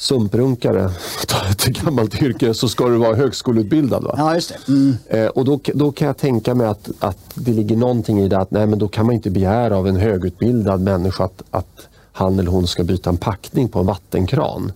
[0.00, 0.90] sumprunkare,
[1.50, 4.04] ett gammalt yrke, så ska du vara högskoleutbildad.
[4.04, 4.14] Va?
[4.16, 4.68] Ja, just.
[4.68, 4.96] Mm.
[5.08, 8.38] Eh, och då, då kan jag tänka mig att, att det ligger någonting i det
[8.38, 12.38] att nej, men då kan man inte begära av en högutbildad människa att, att han
[12.38, 14.72] eller hon ska byta en packning på en vattenkran.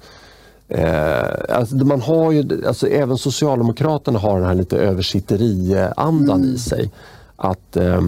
[0.68, 6.55] Eh, alltså man har ju, alltså även Socialdemokraterna har den här lite översitteriandan mm.
[6.55, 6.91] i sig.
[7.37, 8.01] Att eh,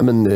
[0.00, 0.26] men,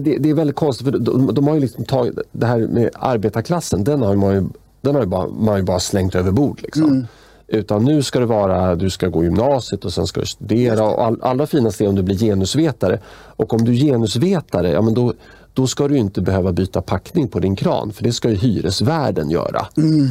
[0.00, 2.90] det, det, är väldigt konstigt för de, de har ju liksom tagit det här med
[2.94, 4.44] arbetarklassen, den har man ju,
[4.80, 6.60] den har bara, man ju bara slängt över bord.
[6.62, 6.84] Liksom.
[6.84, 7.06] Mm.
[7.48, 10.84] Utan nu ska det vara, du ska gå gymnasiet och sen ska du studera.
[10.84, 12.98] Och all, allra finast är om du blir genusvetare.
[13.12, 15.14] Och om du är genusvetare, ja, men då,
[15.54, 17.92] då ska du inte behöva byta packning på din kran.
[17.92, 19.66] För det ska ju hyresvärden göra.
[19.76, 20.08] Mm.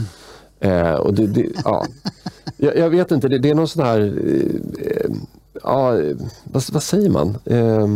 [0.59, 1.85] Eh, och det, det, ja.
[2.57, 3.99] jag, jag, vet inte, det, det är någon sån här...
[4.77, 5.11] Eh,
[5.63, 5.91] ja,
[6.43, 7.37] vad, vad, säger man?
[7.45, 7.87] Eh,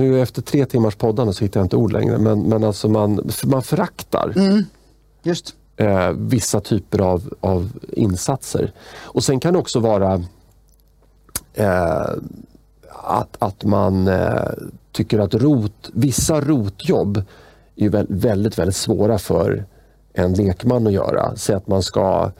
[0.00, 3.30] nu efter tre timmars poddande så hittar jag inte ord längre, men, men alltså man,
[3.44, 4.64] man föraktar mm,
[5.22, 5.54] just.
[5.76, 8.72] Eh, vissa typer av, av insatser.
[8.94, 10.22] Och sen kan det också vara
[11.54, 12.06] eh,
[13.04, 14.50] att, att man eh,
[14.92, 17.22] tycker att rot, vissa rotjobb
[17.76, 19.64] är väldigt, väldigt svåra för
[20.12, 21.36] en lekman att göra.
[21.36, 22.30] Säg att man ska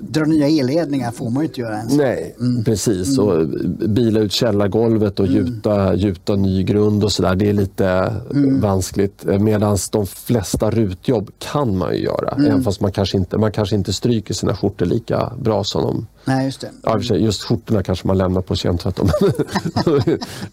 [0.00, 1.96] Dra nya elledningar får man ju inte göra ens.
[1.96, 2.64] Nej, mm.
[2.64, 3.18] precis.
[3.18, 3.28] Mm.
[3.28, 3.48] Och
[3.88, 5.36] bila ut källargolvet och mm.
[5.36, 7.34] gjuta, gjuta ny grund och sådär.
[7.34, 7.86] Det är lite
[8.30, 8.60] mm.
[8.60, 9.24] vanskligt.
[9.40, 12.30] Medan de flesta rutjobb kan man ju göra.
[12.30, 12.46] Mm.
[12.46, 16.06] Även fast man kanske, inte, man kanske inte stryker sina skjortor lika bra som de...
[16.24, 16.70] Nej, just det.
[16.82, 19.00] Ja, just skjortorna kanske man lämnar på kemtvätt.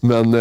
[0.00, 0.40] men eh,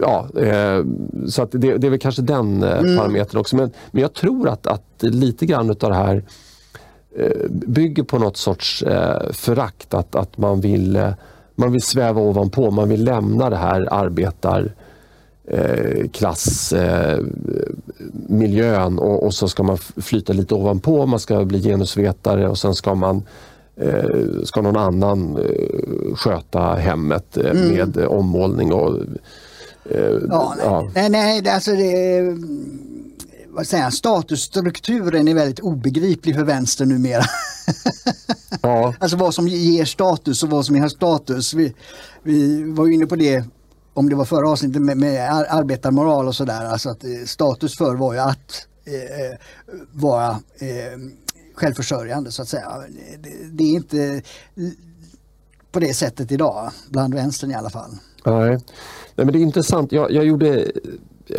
[0.00, 0.84] ja, eh,
[1.28, 2.96] så det, det är väl kanske den eh, mm.
[2.96, 3.56] parametern också.
[3.56, 6.22] Men, men jag tror att, att lite grann av det här Eh,
[7.50, 9.94] bygger på något sorts eh, förakt.
[9.94, 11.10] Att, att man, vill, eh,
[11.54, 14.72] man vill sväva ovanpå, man vill lämna det här arbetar
[16.12, 22.74] klassmiljön och, och, så ska man flyta lite ovanpå, man ska bli genusvetare och sen
[22.74, 23.22] ska man
[24.44, 25.38] ska någon annan
[26.14, 27.68] sköta hemmet mm.
[27.68, 29.00] med ommålning och
[30.28, 30.90] ja, ja.
[30.94, 32.20] Nej, nej, alltså det,
[33.54, 37.24] vad säger jag, statusstrukturen är väldigt obegriplig för vänster numera.
[38.62, 38.94] Ja.
[39.00, 41.54] alltså vad som ger status och vad som ger status.
[41.54, 41.74] Vi,
[42.22, 43.44] vi var inne på det
[43.94, 46.64] om det var förra avsnittet med, med arbetarmoral och sådär.
[46.64, 49.38] Alltså att eh, status för var ju att eh,
[49.92, 50.98] vara eh,
[51.54, 52.72] självförsörjande så att säga.
[53.22, 54.22] Det, det, är inte
[55.72, 57.90] på det sättet idag, bland vänstern i alla fall.
[58.24, 59.92] Nej, Nej men det är intressant.
[59.92, 60.72] Jag, jag gjorde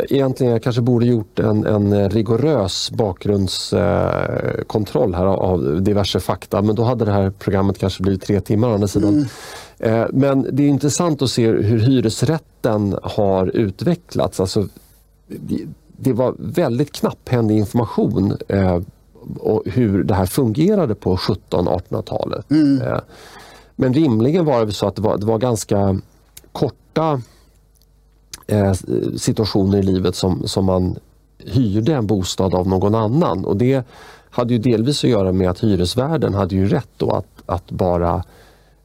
[0.08, 6.82] egentligen jag kanske borde gjort en, en rigorös bakgrundskontroll här av diverse fakta men då
[6.82, 9.14] hade det här programmet kanske blivit tre timmar å andra sidan.
[9.14, 9.26] Mm.
[9.78, 14.40] Eh, men det är intressant att se hur hyresrätten har utvecklats.
[14.40, 14.68] Alltså,
[15.96, 18.80] det var väldigt knapphändig information eh,
[19.38, 22.50] och hur det här fungerade på 1700-1800-talet.
[22.50, 22.82] Mm.
[22.82, 22.98] Eh,
[23.76, 26.00] men rimligen var det så att det var, det var ganska
[26.52, 27.18] korta eh,
[29.16, 30.96] situationer i livet som, som man
[31.38, 33.44] hyrde en bostad av någon annan.
[33.44, 33.86] Och det
[34.30, 38.24] hade ju delvis att göra med att hyresvärden hade ju rätt då att, att bara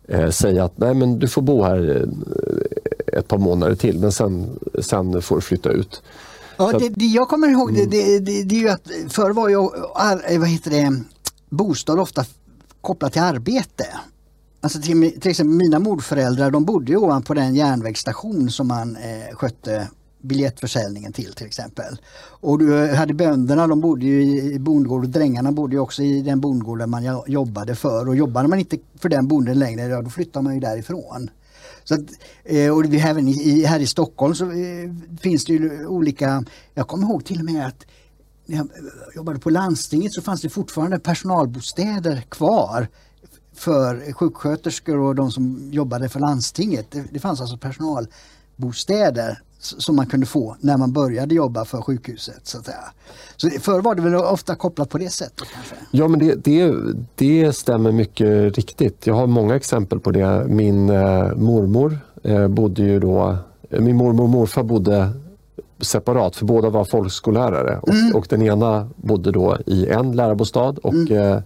[0.08, 4.12] eh, säga att nej men du får bo här eh, ett par månader till men
[4.12, 6.02] sen, sen får du flytta ut.
[6.58, 9.50] Ja, det, det, jag kommer ihåg det, det, det, det är ju att förr var
[9.50, 9.58] ju
[10.40, 11.04] vad heter det,
[11.50, 12.26] bostad ofta
[12.82, 13.86] kopplat till arbete.
[14.62, 19.36] Alltså till, till exempel mina morföräldrar de bodde ju ovanpå den järnvägsstation som man eh,
[19.36, 19.88] skötte
[20.22, 21.98] biljettförsäljningen till till exempel.
[22.20, 26.04] Och du eh, hade bönderna, de bodde ju i bondgård och drängarna bodde ju också
[26.04, 30.02] i den bondgården man jobbade för och jobbade man inte för den bonden längre, ja,
[30.02, 31.30] då flyttade man ju därifrån.
[31.84, 32.02] Så att,
[32.44, 36.44] eh, och vi, även i, här i Stockholm så eh, finns det ju olika,
[36.74, 37.86] jag kommer ihåg till och med att
[38.46, 38.68] när jag
[39.16, 42.88] jobbade på landstinget så fanns det fortfarande personalbostäder kvar
[43.60, 46.92] för sjuksköterskor och de som jobbade för landstinget.
[46.92, 52.40] Det, det fanns alltså personalbostäder som man kunde få när man började jobba för sjukhuset.
[52.44, 52.78] Så att säga.
[53.38, 55.48] Så förr var det väl ofta kopplat på det sättet?
[55.54, 55.76] Kanske?
[55.92, 56.76] Ja, men det, det,
[57.16, 59.08] det stämmer mycket riktigt.
[59.08, 60.46] Jag har många exempel på det.
[60.48, 63.38] Min eh, mormor eh, bodde ju då...
[63.70, 65.10] Eh, min mormor och morfar bodde
[65.80, 67.80] separat, för båda var folkskollärare.
[67.82, 68.16] Och, mm.
[68.16, 71.18] och den ena bodde då i en lärarbostad och mm.
[71.18, 71.42] eh, Eh,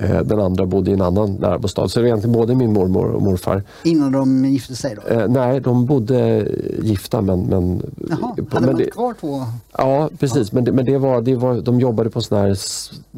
[0.00, 1.88] den andra bodde i en annan lärarbostad.
[1.88, 3.62] Så det var egentligen både min mormor och morfar.
[3.82, 4.96] Innan de gifte sig?
[4.96, 5.14] Då?
[5.14, 6.48] Eh, nej, de bodde
[6.82, 7.42] gifta men...
[7.42, 9.44] men Jaha, hade man kvar två?
[9.78, 10.52] Ja, precis.
[10.52, 10.54] Ja.
[10.54, 12.56] Men, det, men det var, det var, de jobbade på sådana här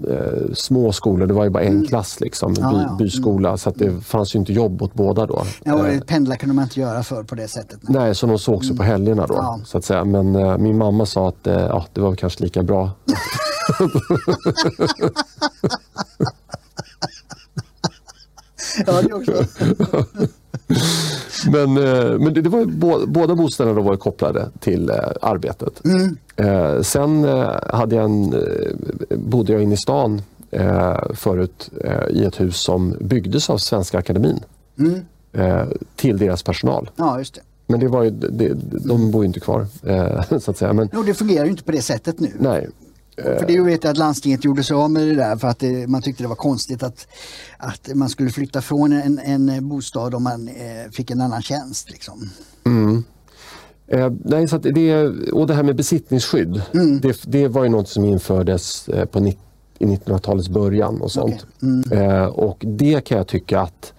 [0.09, 1.27] eh, små skolor.
[1.27, 1.87] Det var ju bara en mm.
[1.87, 2.97] klass, liksom, ja, by, ja.
[2.99, 3.49] byskola.
[3.49, 3.59] Mm.
[3.59, 5.43] Så det fanns ju inte jobb åt båda då.
[5.65, 7.79] Ja, eh, pendla kunde man inte göra för på det sättet.
[7.83, 8.77] Nej, nej så de såg också mm.
[8.77, 9.61] på helgerna då.
[9.65, 10.05] Så att säga.
[10.05, 12.91] Men eh, min mamma sa att eh, ja, det var kanske lika bra.
[18.87, 19.33] ja, det också.
[21.51, 25.85] men eh, men det, det var båda bostäderna var kopplade till eh, arbetet.
[25.85, 26.17] Mm.
[26.37, 27.25] Eh, sen
[27.67, 28.35] hade jag en,
[29.11, 30.23] bodde jag inne i stan
[31.15, 31.71] förut
[32.11, 34.41] i ett hus som byggdes av Svenska Akademin.
[34.79, 35.01] Mm.
[35.97, 36.91] till deras personal.
[36.97, 37.41] Ja, just det.
[37.67, 38.55] Men det var ju, det,
[38.89, 39.67] de bor ju inte kvar.
[40.41, 40.73] så att säga.
[40.73, 42.33] Men, jo, det fungerar ju inte på det sättet nu.
[42.39, 42.69] Nej,
[43.23, 45.87] för det vet jag att landstinget gjorde sig av med det där för att det,
[45.87, 47.07] man tyckte det var konstigt att,
[47.59, 51.91] att man skulle flytta från en, en bostad om man eh, fick en annan tjänst.
[51.91, 52.31] Liksom.
[52.67, 53.05] Mm.
[53.87, 57.01] Eh, nej, så det, och det här med besittningsskydd, mm.
[57.01, 59.41] det, det, var ju något som infördes eh, på 90,
[59.79, 61.47] i 1900-talets början och sånt.
[61.61, 61.71] Okay.
[61.93, 61.93] Mm.
[61.93, 63.93] Eh, och det kan jag tycka att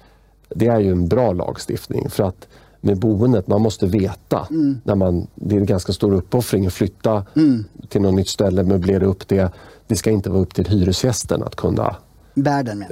[0.49, 2.47] det är ju en bra lagstiftning för att
[2.81, 3.47] med boendet.
[3.47, 4.47] Man måste veta.
[4.49, 4.81] Mm.
[4.83, 7.65] när man, Det är en ganska stor uppoffring att flytta mm.
[7.89, 9.51] till något nytt ställe, möblera upp det.
[9.87, 11.95] Det ska inte vara upp till hyresgästen att kunna...
[12.33, 12.85] Värden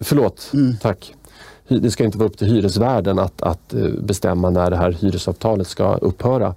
[0.00, 0.76] Förlåt, mm.
[0.80, 1.14] tack.
[1.68, 5.66] det ska inte vara upp till hyresvärden att, att eh, bestämma när det här hyresavtalet
[5.68, 6.54] ska upphöra.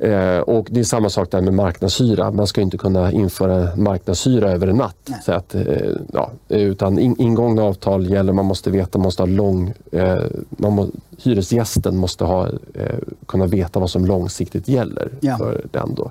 [0.00, 2.30] Eh, och Det är samma sak där med marknadshyra.
[2.30, 5.10] Man ska inte kunna införa marknadshyra över en natt.
[5.24, 9.26] Så att, eh, ja, utan in, ingångna avtal gäller, man måste veta, man måste ha
[9.26, 9.72] lång...
[9.92, 10.86] Eh, man må,
[11.22, 15.38] hyresgästen måste ha, eh, kunna veta vad som långsiktigt gäller ja.
[15.38, 15.94] för den.
[15.94, 16.10] Då.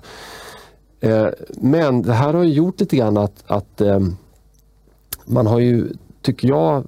[1.00, 4.00] Eh, men det här har gjort lite grann att, att eh,
[5.26, 5.88] man har ju,
[6.22, 6.84] tycker jag,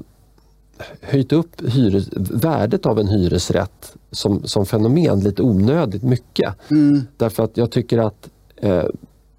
[1.01, 6.53] höjt upp hyres, värdet av en hyresrätt som, som fenomen lite onödigt mycket.
[6.71, 7.01] Mm.
[7.17, 8.85] Därför att jag tycker att eh,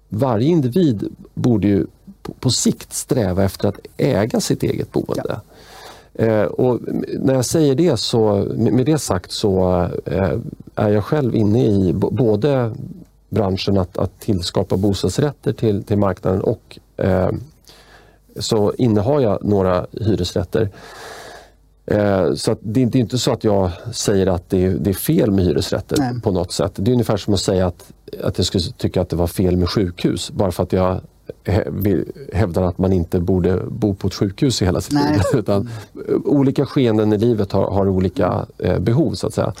[0.09, 1.85] varje individ borde ju
[2.21, 5.23] på, på, sikt sträva efter att äga sitt eget boende.
[5.29, 6.25] Ja.
[6.25, 6.79] Eh, och
[7.19, 10.39] när jag säger det så, med det sagt så eh,
[10.75, 12.75] är jag själv inne i både
[13.29, 17.31] branschen att, att tillskapa bostadsrätter till, till marknaden och eh,
[18.39, 20.69] så innehar jag några hyresrätter.
[21.85, 25.97] Eh, så det, är inte så att jag säger att det är, fel med hyresrätter
[25.99, 26.21] Nej.
[26.21, 26.71] på något sätt.
[26.75, 27.91] Det är ungefär som att säga att,
[28.23, 31.01] att jag skulle tycka att det var fel med sjukhus bara för att jag
[32.33, 35.13] hävdar att man inte borde bo på ett sjukhus i hela sitt Nej.
[35.13, 35.21] liv.
[35.39, 35.69] Utan
[36.25, 39.53] olika skeenden i livet har, har olika eh, behov så att säga.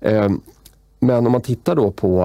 [0.00, 0.28] Eh,
[1.00, 2.22] men om man tittar då på,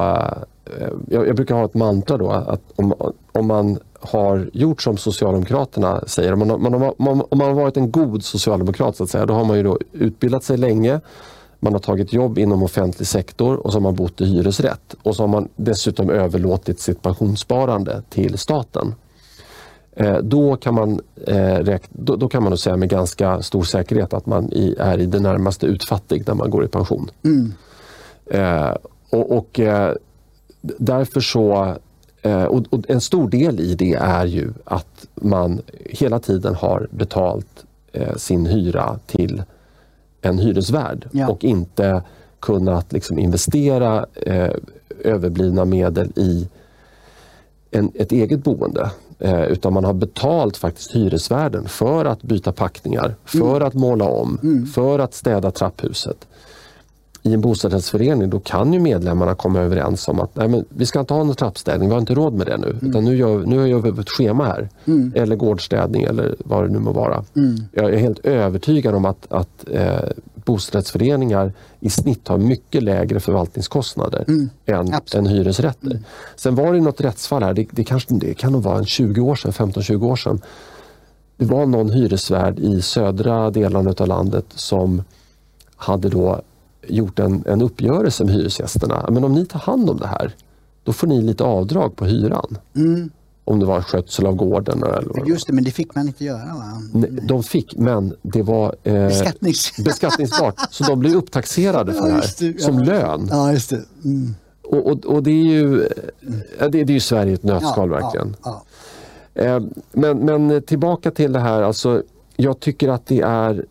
[0.66, 2.94] eh, jag, jag, brukar ha ett mantra då att om,
[3.32, 6.34] om man har gjort som Socialdemokraterna säger.
[6.34, 9.34] Om man, man, man, om man har varit en god socialdemokrat så att säga, då
[9.34, 11.00] har man ju då utbildat sig länge.
[11.60, 14.96] Man har tagit jobb inom offentlig sektor och så har man bott i hyresrätt.
[15.04, 18.96] Och så har man dessutom överlåtit sitt pensionssparande till staten.
[19.96, 24.14] Eh, då, kan man, eh, då, då, kan man nog säga med ganska stor säkerhet
[24.14, 27.10] att man i, är i det närmaste utfattig när man går i pension.
[27.24, 27.54] Mm.
[28.26, 28.76] Eh,
[29.10, 29.94] och, och eh,
[30.78, 31.76] Därför så
[32.26, 37.66] och, och, en stor del i det är ju att man hela tiden har betalt
[37.92, 39.44] eh, sin hyra till
[40.22, 41.28] en hyresvärd ja.
[41.28, 42.04] och inte
[42.40, 44.52] kunnat liksom investera eh,
[45.04, 46.48] överblivna medel i
[47.72, 48.92] en, ett eget boende.
[49.20, 53.68] Eh, utan man har betalt faktiskt hyresvärden för att byta packningar, för mm.
[53.68, 54.66] att måla om, mm.
[54.66, 56.28] för att städa trapphuset
[57.26, 61.00] i en bostadsrättsförening då kan ju medlemmarna komma överens om att nej, men vi ska
[61.00, 62.70] inte ha någon trappstädning, vi har inte råd med det nu.
[62.70, 62.90] Mm.
[62.90, 64.70] Utan nu gör, nu gör vi ett schema här.
[64.86, 65.14] Mm.
[65.16, 67.24] Eller gårdstädning eller vad det nu må vara.
[67.36, 67.56] Mm.
[67.72, 70.00] Jag är helt övertygad om att, att eh,
[70.36, 74.50] bostadsrättsföreningar i snitt har mycket lägre förvaltningskostnader mm.
[74.66, 75.92] än, än hyresrätter.
[75.92, 76.04] Mm.
[76.36, 79.22] Sen var det något rättsfall här, det, det, kanske, det kan nog vara en 20
[79.22, 80.42] år sedan, 15-20 år sedan.
[81.38, 85.04] Det var någon hyresvärd i södra delarna av landet som
[85.76, 86.42] hade då
[86.88, 89.10] gjort en, en uppgörelse med hyresgästerna.
[89.12, 90.36] Men om ni tar hand om det här,
[90.84, 92.58] då får ni lite avdrag på hyran.
[92.76, 93.10] Mm.
[93.48, 94.84] Om det var skötsel av gården.
[94.84, 96.82] Eller Just det, men det fick man inte göra va?
[96.94, 99.78] Nej, de fick, men det var eh, Beskattnings.
[99.86, 100.56] beskattningsbart.
[100.70, 102.86] så de blev upptaxerade för det här det, som ja.
[102.86, 103.28] lön.
[103.32, 103.82] Ja, just det.
[104.04, 104.36] Mm.
[104.64, 105.88] Och, och, och, det är ju
[106.60, 108.36] det, det är ju Sverige ett nötskal ja, verkligen.
[108.44, 108.64] Ja,
[109.34, 112.04] eh, men, men tillbaka till det här, alltså,
[112.36, 113.66] jag tycker att det är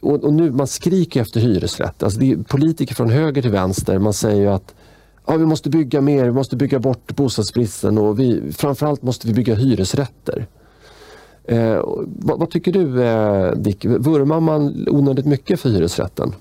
[0.00, 2.02] och, och, nu, man skriker efter hyresrätt.
[2.02, 3.98] Alltså det är politiker från höger till vänster.
[3.98, 4.74] Man säger att
[5.26, 9.32] ja, vi måste bygga mer, vi måste bygga bort bostadsbristen och vi, framförallt måste vi
[9.32, 10.46] bygga hyresrätter.
[11.44, 13.84] Eh, vad, vad, tycker du eh, Dick?
[13.84, 16.34] Vurmar man onödigt mycket för hyresrätten?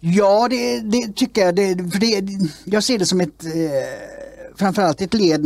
[0.00, 1.54] Ja, det, det tycker jag.
[1.54, 2.24] Det, för det,
[2.64, 4.21] jag ser det som ett eh,
[4.62, 5.44] framförallt ett led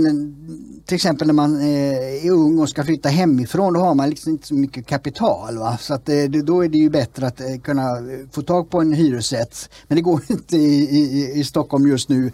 [0.87, 4.33] till exempel när man eh, är ung och ska flytta hemifrån, då har man liksom
[4.33, 5.59] inte så mycket kapital.
[5.59, 5.79] Va?
[5.81, 7.85] Så att, eh, då är det ju bättre att eh, kunna
[8.33, 9.71] få tag på en hyresrätt.
[9.89, 12.33] Men det går inte i, i, i Stockholm just nu.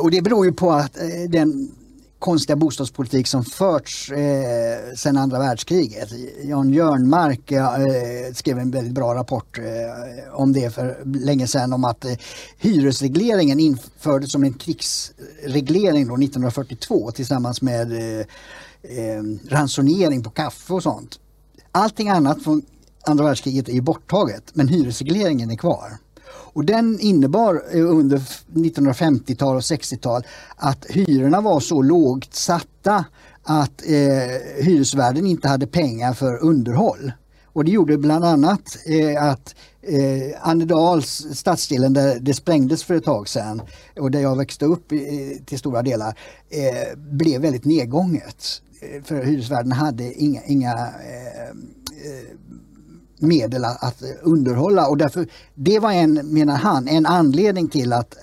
[0.00, 0.98] Och det beror ju på att
[1.28, 1.70] den
[2.22, 6.08] konstiga bostadspolitik som förts eh, sedan andra världskriget.
[6.42, 11.84] Jan Jörnmark eh, skrev en väldigt bra rapport eh, om det för länge sedan om
[11.84, 12.12] att eh,
[12.58, 18.26] hyresregleringen infördes som en krigsreglering då 1942 tillsammans med eh,
[18.82, 21.20] eh, ransonering på kaffe och sånt.
[21.72, 22.62] Allting annat från
[23.06, 25.98] andra världskriget är borttaget men hyresregleringen är kvar.
[26.52, 28.18] Och den innebar eh, under
[28.54, 30.22] 1950-tal och 60-tal
[30.56, 33.04] att hyrorna var så lågt satta
[33.42, 37.12] att eh, hyresvärden inte hade pengar för underhåll.
[37.52, 43.04] Och det gjorde bland annat eh, att eh, Annedals, stadsdelen där det sprängdes för ett
[43.04, 43.62] tag sedan
[44.00, 44.98] och där jag växte upp eh,
[45.44, 46.18] till stora delar,
[46.50, 48.62] eh, blev väldigt nedgånget.
[48.80, 52.36] Eh, för hyresvärden hade inga, inga eh, eh,
[53.22, 58.14] medel att eh, underhålla och därför, det var en, menar han, en anledning till att
[58.14, 58.20] eh,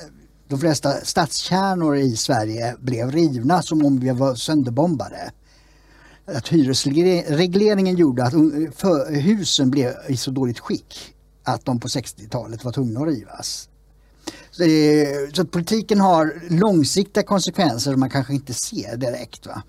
[0.47, 5.31] de flesta stadskärnor i Sverige blev rivna som om vi var sönderbombade.
[6.25, 12.63] att hyresregleringen gjorde att eh, husen blev i så dåligt skick att de på 60-talet
[12.63, 13.69] var tvungna att rivas.
[14.51, 14.63] Så,
[15.33, 19.47] så, politiken har långsiktiga konsekvenser som man kanske inte ser direkt.
[19.47, 19.63] Va?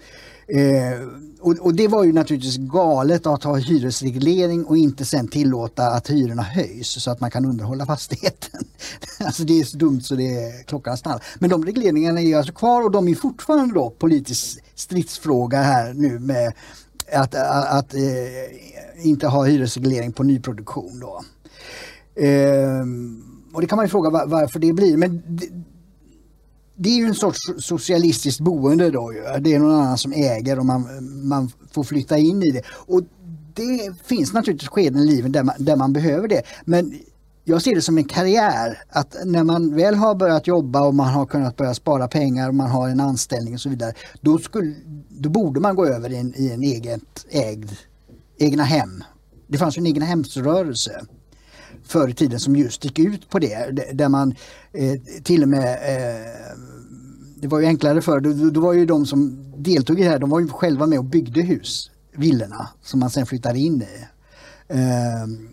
[0.52, 1.08] Eh,
[1.40, 6.10] och, och, det var ju naturligtvis galet att ha hyresreglering och inte sen tillåta att
[6.10, 8.60] hyrorna höjs så att man kan underhålla fastigheten.
[9.18, 11.24] alltså det är så dumt så det är klockan stannar.
[11.38, 16.18] Men de regleringarna är alltså kvar och de är fortfarande då politisk stridsfråga här nu
[16.18, 16.52] med
[17.12, 21.00] att, att, att eh, inte ha hyresreglering på nyproduktion.
[21.00, 21.22] Då.
[22.22, 22.84] Eh,
[23.52, 24.96] och det kan man ju fråga var, varför det blir.
[24.96, 25.46] Men det,
[26.82, 29.12] det är ju en sorts socialistiskt boende då.
[29.40, 30.86] Det är någon annan som äger och man,
[31.28, 32.62] man får flytta in i det.
[32.70, 33.02] Och
[33.54, 36.42] det finns naturligtvis skeden i livet där man, där man behöver det.
[36.64, 36.98] Men
[37.44, 38.82] jag ser det som en karriär.
[38.88, 42.54] Att när man väl har börjat jobba och man har kunnat börja spara pengar och
[42.54, 43.92] man har en anställning och så vidare.
[44.20, 44.74] Då, skulle,
[45.08, 47.70] då borde man gå över i en, i en eget ägd,
[48.38, 49.04] egna hem.
[49.46, 51.00] Det fanns ju en egna hemsrörelse
[51.84, 53.90] förr i tiden som just gick ut på det.
[53.92, 54.34] Där man
[54.72, 56.26] eh, till och med eh,
[57.40, 60.18] det var ju enklare förr, då, då var ju de som deltog i det här,
[60.18, 64.06] de var ju själva med och byggde hus, villorna som man sen flyttade in i.
[64.68, 65.48] Ehm,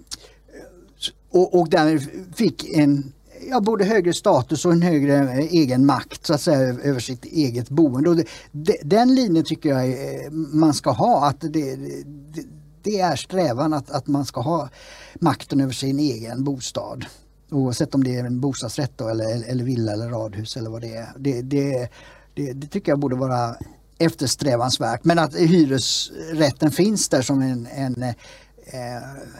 [1.30, 2.02] och, och därmed
[2.36, 3.14] fick en
[3.50, 7.26] ja, både högre status och en högre eh, egen makt så att säga över sitt
[7.26, 8.10] eget boende.
[8.10, 8.16] Och
[8.52, 12.46] det, den linjen tycker jag eh, man ska ha, att det, det,
[12.84, 14.70] det är strävan att, att man ska ha
[15.20, 17.06] makten över sin egen bostad.
[17.52, 20.95] Oavsett om det är en bostadsrätt då, eller, eller villa eller radhus eller vad det
[20.95, 21.08] är.
[21.18, 21.89] Det, det,
[22.34, 23.56] det, det tycker jag borde vara
[23.98, 25.04] eftersträvansvärt.
[25.04, 28.14] Men att hyresrätten finns där som en, en, eh,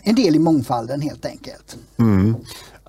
[0.04, 1.78] en del i mångfalden helt enkelt.
[2.00, 2.36] Mm.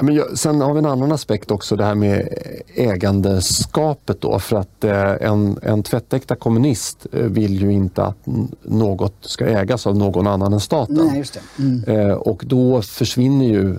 [0.00, 2.28] Men sen har vi en annan aspekt också, det här med
[2.74, 4.20] ägandeskapet.
[4.20, 8.26] Då, för att eh, en, en tvättäkta kommunist eh, vill ju inte att
[8.62, 11.10] något ska ägas av någon annan än staten.
[11.12, 11.24] Nej,
[11.58, 11.84] mm.
[11.84, 13.76] Eh, och då försvinner ju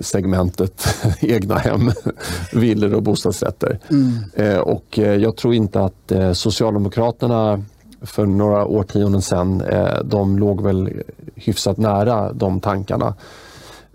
[0.00, 0.86] segmentet
[1.20, 1.90] egna hem,
[2.52, 3.78] villor och bostadsrätter.
[3.90, 4.62] Mm.
[4.62, 7.64] Och jag tror inte att Socialdemokraterna
[8.00, 9.62] för några årtionden sedan,
[10.04, 11.02] de låg väl
[11.34, 13.14] hyfsat nära de tankarna.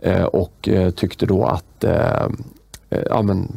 [0.01, 2.27] Eh, och eh, tyckte då att eh,
[2.89, 3.51] ja, men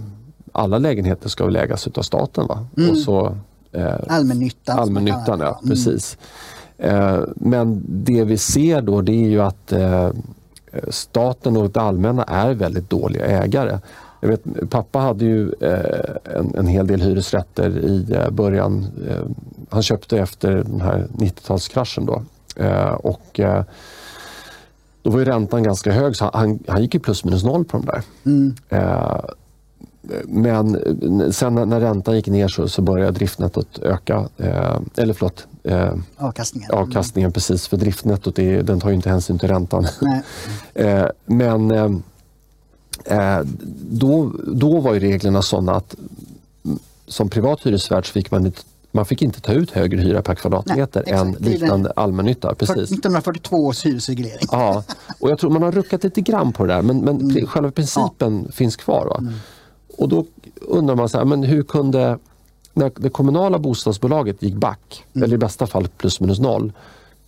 [0.53, 2.47] alla lägenheter ska väl ägas av staten.
[2.47, 2.66] Va?
[2.76, 2.91] Mm.
[2.91, 3.37] Och så,
[4.09, 4.78] allmännyttan.
[4.78, 5.59] Allmännyttan, ja.
[5.59, 5.70] Mm.
[5.70, 6.18] Precis.
[7.37, 9.72] Men det vi ser då det är ju att
[10.89, 13.79] staten och det allmänna är väldigt dåliga ägare.
[14.20, 15.53] Jag vet, pappa hade ju
[16.25, 18.87] en, en hel del hyresrätter i början.
[19.70, 22.23] han köpte efter den här 90-talskraschen då.
[22.97, 23.41] och
[25.03, 27.77] då var ju räntan ganska hög så han, han gick ju plus minus noll på
[27.77, 28.03] de där.
[28.25, 28.55] Mm.
[28.68, 29.20] Eh,
[30.25, 30.79] men
[31.33, 34.29] sen när, räntan gick ner så, så började driftnettot öka.
[34.37, 36.71] Eh, eller förlåt, eh, avkastningen.
[36.71, 39.87] avkastningen precis, för driftnettot är, den tar ju inte hänsyn till räntan.
[40.75, 41.91] eh, men eh,
[43.05, 43.41] eh,
[43.91, 45.95] då, då var ju reglerna sådana att
[47.07, 48.61] som privat hyresvärd så fick man inte
[48.95, 52.55] man fick inte ta ut högre hyra per kvadratmeter Nej, än liknande allmännytta.
[52.55, 52.77] Precis.
[52.77, 54.47] 1942 års hyresreglering.
[54.51, 54.85] Ja,
[55.21, 57.47] och jag tror man har ruckat lite grann på det där men, men mm.
[57.47, 58.53] själva principen ja.
[58.53, 59.17] finns kvar.
[59.19, 59.35] Mm.
[59.99, 60.27] Och då
[60.61, 62.19] undrar man så här, men hur kunde,
[62.75, 65.25] när det kommunala bostadsbolaget gick back, mm.
[65.25, 66.73] eller i bästa fall plus minus noll,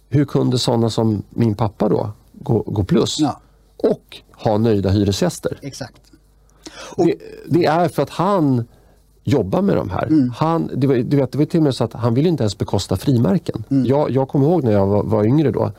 [0.09, 3.16] hur kunde sådana som min pappa då gå, gå plus?
[3.20, 3.40] Ja.
[3.76, 5.59] Och ha nöjda hyresgäster?
[5.62, 6.03] Exakt.
[6.97, 7.14] Och, det,
[7.49, 8.64] det är för att han
[9.24, 10.07] jobba med de här.
[10.07, 10.30] Mm.
[10.36, 12.42] Han, det, var, du vet, det var till och med så att han ville inte
[12.42, 13.64] ens bekosta frimärken.
[13.70, 13.86] Mm.
[13.86, 15.72] Jag, jag kommer ihåg när jag var, var yngre då.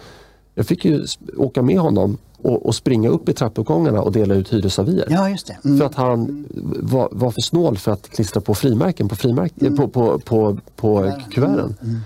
[0.55, 1.05] Jag fick ju
[1.37, 5.07] åka med honom och, och, springa upp i trappuppgångarna och dela ut hyresavier.
[5.09, 5.57] Ja, just det.
[5.65, 5.77] Mm.
[5.77, 6.45] För att han
[6.79, 9.77] var, var, för snål för att klistra på frimärken på, frimärk, mm.
[9.77, 11.75] på, på, på, på kuverten.
[11.81, 12.01] Mm.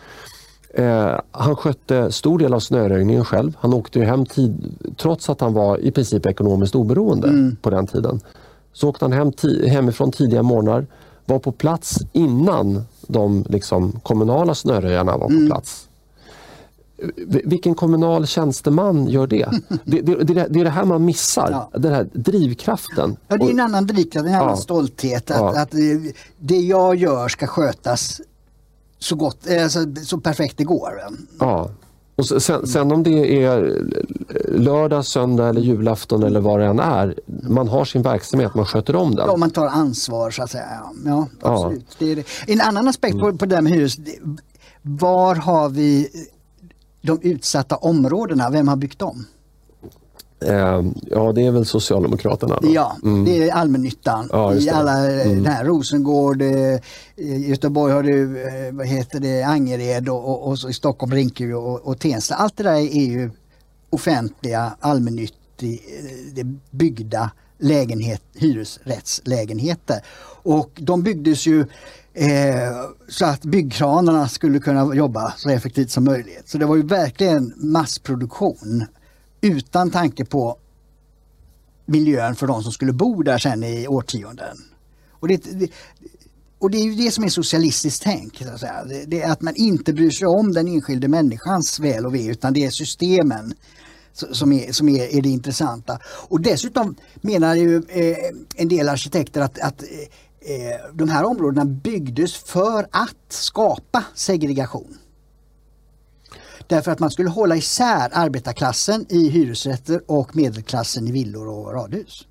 [0.73, 3.57] Eh, han skötte stor del av snöröjningen själv.
[3.59, 7.55] Han åkte hem tid, trots att han var i princip ekonomiskt oberoende mm.
[7.61, 8.19] på den tiden.
[8.73, 9.31] Så åkte han hem
[9.67, 10.87] hemifrån tidiga morgnar
[11.25, 15.47] var på plats innan de liksom, kommunala snöröjarna var på mm.
[15.47, 15.88] plats.
[17.25, 19.49] Vilken kommunal tjänsteman gör det?
[19.83, 21.79] Det, det, det, det är det här man missar, ja.
[21.79, 23.17] den här drivkraften.
[23.27, 24.55] Ja, det är en annan drivkraft, en annan ja.
[24.55, 25.31] stolthet.
[25.31, 25.61] Att, ja.
[25.61, 25.71] att,
[26.39, 28.21] det jag gör ska skötas
[28.99, 31.01] så, gott, alltså, så perfekt det går.
[31.39, 31.69] Ja.
[32.19, 33.83] Och sen, sen, om det är
[34.47, 37.15] lördag, söndag eller julafton eller vad det än är.
[37.25, 39.27] Man har sin verksamhet, man sköter om den.
[39.27, 40.81] Ja, man tar ansvar så att säga.
[41.05, 41.85] Ja, absolut.
[41.87, 41.95] Ja.
[41.99, 42.53] Det är det.
[42.53, 43.97] En annan aspekt på, på det där med hyres.
[44.81, 46.09] Var har vi
[47.01, 48.49] de utsatta områdena?
[48.49, 49.25] Vem har byggt dem?
[50.45, 52.59] Eh, ja, det är väl Socialdemokraterna.
[52.61, 52.71] Då.
[52.71, 53.25] Ja, mm.
[53.25, 55.45] det är allmännyttan ja, i alla, eh, mm.
[55.45, 56.79] här, Rosengård, eh,
[57.49, 58.27] Göteborg har du,
[58.71, 62.35] vad heter det, Angered och, och, och i Stockholm Rinkeby och, och Tensta.
[62.35, 63.31] Allt det där är ju
[63.89, 65.79] offentliga, allmännyttiga,
[66.71, 69.99] byggda lägenhet, hyresrättslägenheter.
[70.43, 71.65] Och de byggdes ju
[72.19, 76.49] eh, så att byggkranarna skulle kunna jobba så effektivt som möjligt.
[76.49, 78.85] Så det var ju verkligen massproduktion
[79.41, 80.57] utan tanke på
[81.85, 84.57] miljön för de som skulle bo där sen i årtionden.
[85.11, 85.71] Och det, det,
[86.59, 88.43] och det är ju det som är socialistiskt tänk.
[88.43, 88.83] Så att säga.
[88.85, 92.25] Det, det, är att man inte bryr sig om den enskilde människans väl och ve
[92.25, 93.53] utan det är systemen
[94.13, 95.99] som är, som är, är det intressanta.
[96.05, 98.17] Och dessutom menar ju eh,
[98.55, 99.87] en del arkitekter att, att eh,
[100.41, 104.97] Eh, de här områdena byggdes för att skapa segregation.
[106.67, 112.27] Därför att man skulle hålla isär arbetarklassen i hyresrätter och medelklassen i villor och radhus.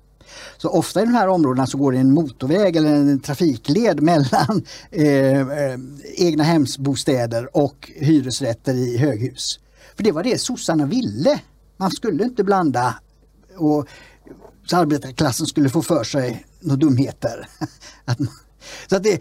[0.57, 4.65] Så ofta i de här områdena så går det en motorväg eller en trafikled mellan
[4.91, 5.79] eh, eh,
[6.15, 9.59] egna hemsbostäder och hyresrätter i höghus.
[9.95, 11.39] För det var det sossarna ville.
[11.77, 12.95] Man skulle inte blanda
[13.57, 13.87] och
[14.65, 17.47] så arbetarklassen skulle få för sig några dumheter.
[18.89, 19.19] så att det, eh,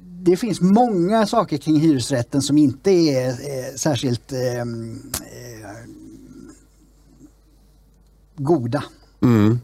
[0.00, 4.64] det finns många saker kring hyresrätten som inte är, eh, särskilt eh, eh,
[8.36, 8.84] goda.
[9.22, 9.58] Mm.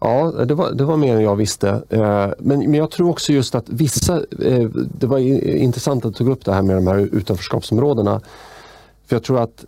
[0.00, 1.68] Ja, det var, det var mer än jag visste.
[1.88, 4.68] Eh, men, men jag tror också just att vissa, eh,
[4.98, 8.20] det var intressant att du tog upp det här med de här utanförskapsområdena.
[9.06, 9.64] För jag tror att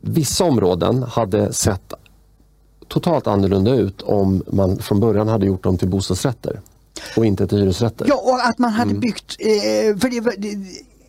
[0.00, 1.92] vissa områden hade sett
[2.88, 6.60] totalt annorlunda ut om man från början hade gjort dem till bostadsrätter.
[7.16, 8.06] Och inte till hyresrätter.
[8.08, 9.00] Ja, och att man hade mm.
[9.00, 10.58] byggt, eh, för det, det,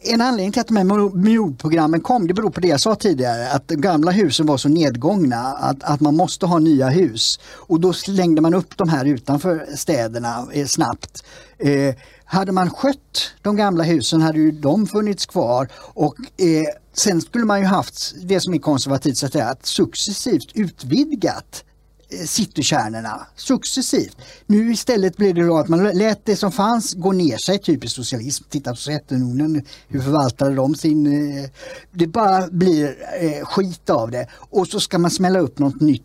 [0.01, 3.49] en anledning till att de här miljonprogrammen kom, det beror på det jag sa tidigare,
[3.49, 7.39] att de gamla husen var så nedgångna att, att man måste ha nya hus.
[7.55, 11.23] Och då slängde man upp de här utanför städerna eh, snabbt.
[11.57, 17.21] Eh, hade man skött de gamla husen hade ju de funnits kvar och eh, sen
[17.21, 21.63] skulle man ju haft det som är konservativt, så att, säga, att successivt utvidgat
[22.11, 24.17] Eh, citykärnorna successivt.
[24.45, 27.95] Nu istället blev det då att man lät det som fanns gå ner sig, typiskt
[27.95, 28.43] socialism.
[28.49, 31.05] Titta på Sovjetunionen, hur förvaltade de sin...
[31.39, 31.49] Eh,
[31.91, 36.03] det bara blir eh, skit av det och så ska man smälla upp något nytt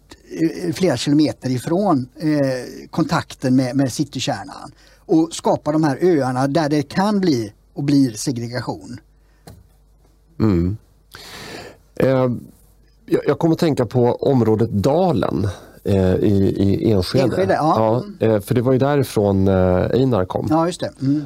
[0.74, 2.08] flera kilometer ifrån
[2.90, 8.12] kontakten med, med citykärnan och skapa de här öarna där det kan bli och blir
[8.12, 9.00] segregation.
[10.40, 10.76] Mm.
[11.94, 12.30] Eh,
[13.06, 15.48] jag kommer att tänka på området Dalen
[15.84, 17.24] eh, i, i Enskede.
[17.24, 18.04] Enskede ja.
[18.20, 19.54] ja eh, för det var ju därifrån eh,
[19.90, 20.46] Einar kom.
[20.50, 20.90] Ja, just det.
[21.02, 21.22] Mm.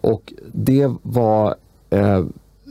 [0.00, 1.54] Och det var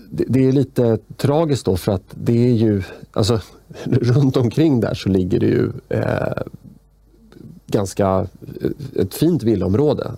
[0.10, 3.40] det, är lite tragiskt då för att det är ju, alltså
[3.84, 6.44] runt omkring där så ligger det ju eh,
[7.68, 8.28] ganska
[8.96, 10.12] ett fint villaområde.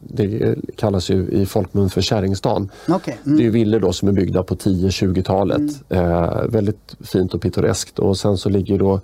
[0.00, 2.70] Det kallas ju i folkmun för Kärringstan.
[2.88, 3.14] Okay.
[3.26, 3.38] Mm.
[3.38, 5.60] Det är villor då som är byggda på 10-20-talet.
[5.88, 6.50] Mm.
[6.50, 9.00] väldigt fint och pittoreskt och sen så ligger då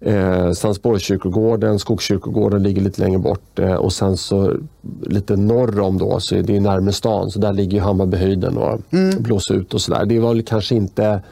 [0.00, 4.56] Eh, Sandsborgskyrkogården, Skogskyrkogården ligger lite längre bort eh, och sen så
[5.02, 9.22] lite norr om då, så är det närmare stan, så där ligger Hammarbyhöjden och mm.
[9.22, 10.04] blåser ut och sådär.
[10.06, 11.22] Det var kanske inte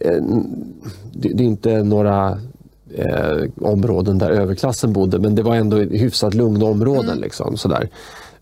[0.00, 0.22] eh,
[1.12, 2.38] det, det, är inte några
[2.94, 7.10] eh, områden där överklassen bodde men det var ändå hyfsat lugna områden.
[7.10, 7.20] Mm.
[7.20, 7.88] Liksom, sådär.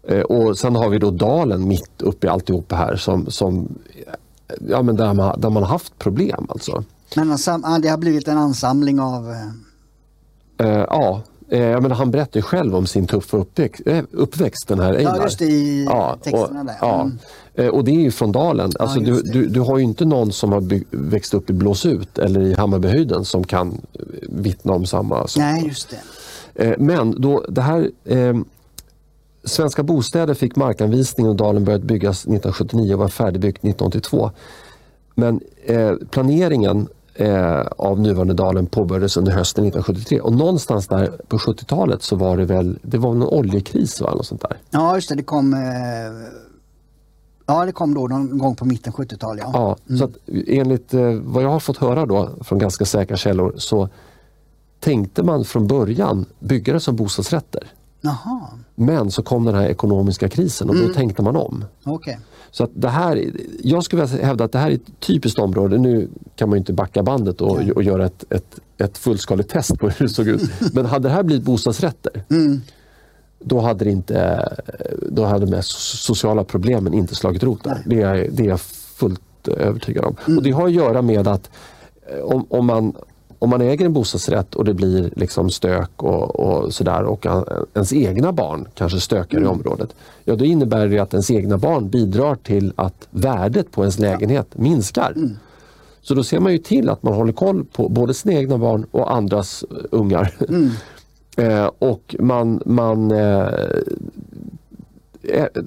[0.03, 3.79] Eh, och sen har vi då dalen mitt uppe i alltihopa här som, som
[4.69, 6.47] ja, men där, man, där man har haft problem.
[6.49, 6.85] Alltså.
[7.15, 7.29] Men
[7.83, 9.29] det har blivit en ansamling av...
[10.63, 14.81] Uh, ja, uh, jag menar, han berättar ju själv om sin tuffa uppväxt, uppväxt den
[14.81, 15.17] här Einar.
[15.17, 16.77] Ja, just det, i ja, texterna och, där.
[16.81, 17.11] Ja.
[17.55, 17.75] Mm.
[17.75, 18.73] och det är ju från Dalen.
[18.79, 22.19] Alltså, ja, du, du, du, har ju inte någon som har växt upp i Blåsut
[22.19, 23.81] eller i Hammarbyhöjden som kan
[24.23, 25.41] vittna om samma sak.
[25.41, 25.95] Nej, just
[26.55, 26.77] det.
[26.79, 27.91] Men då, det här...
[28.05, 28.35] Eh,
[29.47, 34.31] Svenska bostäder fick markanvisning och Dalen började byggas 1979 och var färdigbyggt 1982.
[35.15, 41.39] Men eh, planeringen eh, av nuvarande dalen påbörjades under hösten 1973 och någonstans där på
[41.39, 44.15] 70-talet så var det väl det var någon oljekris va?
[44.15, 44.57] Något sånt där.
[44.71, 45.61] Ja just det, det kom eh...
[47.47, 49.45] Ja, det kom då någon gång på mitten 70-talet.
[49.47, 49.99] Ja, ja mm.
[49.99, 50.11] så att
[50.47, 53.89] enligt eh, vad jag har fått höra då från ganska säkra källor så
[54.81, 57.73] tänkte man från början bygga det som bostadsrätter.
[58.07, 58.51] Aha.
[58.75, 60.89] Men så kom den här ekonomiska krisen och mm.
[60.89, 61.65] då tänkte man om.
[61.85, 62.17] Okay.
[62.51, 63.31] Så att det här,
[63.63, 65.79] jag skulle vilja hävda att det här är ett typiskt område.
[65.79, 69.89] Nu kan man inte backa bandet och, och göra ett, ett, ett fullskaligt test på
[69.89, 70.43] hur det såg ut.
[70.73, 72.61] Men hade det här blivit bostadsrätter mm.
[73.39, 74.49] då hade, det inte,
[75.09, 77.83] då hade de sociala problemen inte slagit rot där.
[77.87, 80.17] Det är, det är jag fullt övertygad om.
[80.27, 80.39] Mm.
[80.39, 81.51] Och Det har att göra med att
[82.13, 82.97] eh, om, om man
[83.39, 87.27] om man äger en bostadsrätt och det blir liksom stök och, och sådär och
[87.75, 89.49] ens egna barn kanske stökar mm.
[89.49, 89.95] i området.
[90.25, 94.59] Ja, då innebär det att ens egna barn bidrar till att värdet på ens lägenhet
[94.59, 95.13] minskar.
[95.17, 95.37] Mm.
[96.03, 98.87] Så då ser man ju till att man håller koll på både sina egna barn
[98.91, 100.35] och andras ungar.
[100.49, 100.71] Mm.
[101.37, 103.49] eh, och man, man, eh,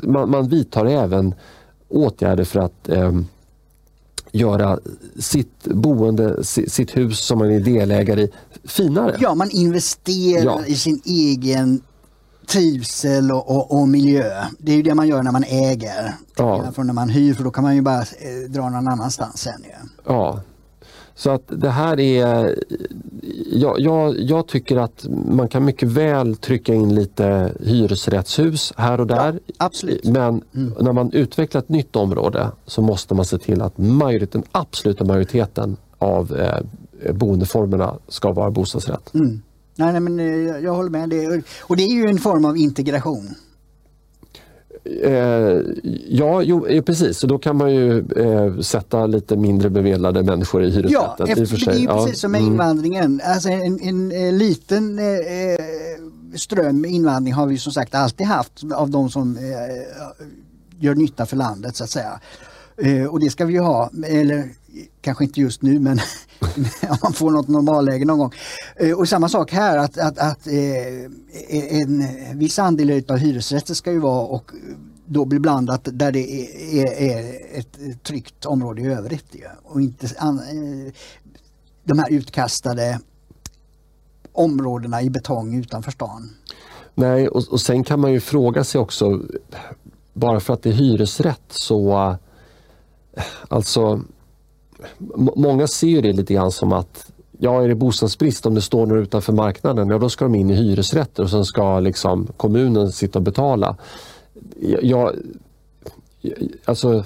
[0.03, 1.33] man, man vidtar även
[1.89, 3.11] åtgärder för att eh,
[4.31, 4.79] göra
[5.19, 8.31] sitt boende, sitt hus som man är delägare i,
[8.63, 9.17] finare.
[9.19, 10.65] Ja, man investerar ja.
[10.65, 11.81] i sin egen
[12.47, 14.45] trivsel och, och, och, miljö.
[14.57, 16.15] Det är ju det man gör när man äger.
[16.37, 16.71] Ja.
[16.71, 19.63] Från när man hyr, för då kan man ju bara eh, dra någon annanstans sen.
[19.63, 19.77] Ja.
[20.05, 20.41] ja.
[21.19, 22.55] Så att det här är...
[23.51, 29.07] Jag, jag, jag, tycker att man kan mycket väl trycka in lite hyresrättshus här och
[29.07, 29.39] där.
[29.45, 30.05] Ja, absolut.
[30.05, 30.73] Men mm.
[30.79, 35.77] när man utvecklar ett nytt område så måste man se till att majoriteten, absoluta majoriteten
[35.97, 39.13] av eh, boendeformerna ska vara bostadsrätt.
[39.13, 39.41] Mm.
[39.75, 41.09] Nej, nej, men eh, jag håller med.
[41.09, 43.35] Det, och det är ju en form av integration.
[44.83, 45.61] Eh,
[46.07, 47.17] ja, jo, eh, precis.
[47.17, 51.15] Så då kan man ju eh, sätta lite mindre bemedlade människor i hyresrätten.
[51.17, 51.73] Ja, efter, för sig.
[51.73, 52.05] det är ju ja.
[52.05, 52.51] precis som med mm.
[52.51, 53.21] invandringen.
[53.23, 55.05] Alltså en, en, en eh, liten eh,
[56.35, 59.43] ström invandring har vi som sagt alltid haft av de som eh,
[60.79, 62.19] gör nytta för landet så att säga.
[63.09, 64.49] och det ska vi ju ha, eller
[65.01, 65.99] kanske inte just nu men
[66.89, 68.31] om man får något normalläge någon gång.
[68.75, 72.05] Eh, och samma sak här att, att, att eh, e-, en
[72.39, 74.51] viss andel av hyresrätter ska ju vara och
[75.05, 76.31] då bli blandat där det
[76.81, 79.35] är, är ett tryggt område i övrigt.
[79.63, 80.93] Och inte an, eh,
[81.83, 82.99] de här utkastade
[84.31, 86.29] områdena i betong utanför stan.
[86.95, 89.21] Nej, och, och sen kan man ju fråga sig också,
[90.13, 92.17] bara för att det är hyresrätt så
[93.47, 94.01] Alltså
[95.35, 99.01] många ser det lite grann som att ja, är det bostadsbrist om det står några
[99.01, 103.19] utanför marknaden, ja då ska de in i hyresrätter och sen ska liksom kommunen sitta
[103.19, 103.75] och betala.
[104.81, 105.13] Ja,
[106.65, 107.05] alltså,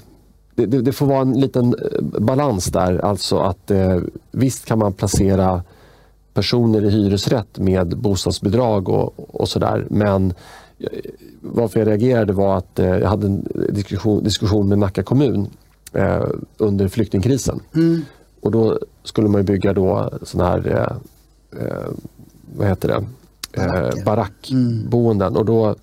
[0.56, 4.00] det, det, får vara en liten eh, balans där, alltså att eh,
[4.32, 5.64] visst kan man placera
[6.34, 10.34] personer i hyresrätt med bostadsbidrag och, och sådär men
[10.80, 10.88] eh,
[11.42, 15.48] varför jag reagerade var att eh, jag hade en diskussion, diskussion med Nacka kommun
[15.94, 16.26] eh,
[16.58, 17.60] under flyktingkrisen.
[17.76, 18.02] Mm.
[18.42, 21.88] Och då skulle man bygga då sån här, eh, eh,
[22.58, 23.06] vad heter det,
[23.62, 25.28] eh, barackboenden.
[25.28, 25.40] Mm.
[25.40, 25.76] Och, då,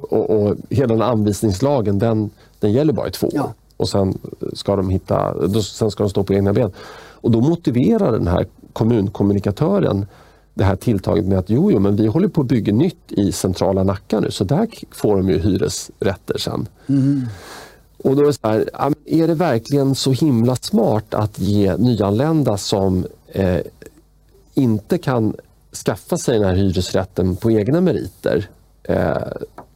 [0.00, 3.32] och, och hela den anvisningslagen den, den gäller bara i två år.
[3.34, 3.54] Ja.
[3.76, 4.18] Och sen
[4.52, 6.72] ska, de hitta, då, sen ska de stå på egna ben.
[7.12, 10.06] Och då motiverar den här kommunkommunikatören
[10.54, 13.32] det här tilltaget med att jo, jo, men vi håller på att bygga nytt i
[13.32, 16.68] centrala Nacka nu så där får de ju hyresrätter sen.
[16.86, 17.26] Mm.
[18.04, 18.68] Och då är det så här,
[19.04, 23.60] är det verkligen så himla smart att ge nyanlända som eh,
[24.54, 25.36] inte kan
[25.86, 28.48] skaffa sig den här hyresrätten på egna meriter,
[28.82, 29.16] eh,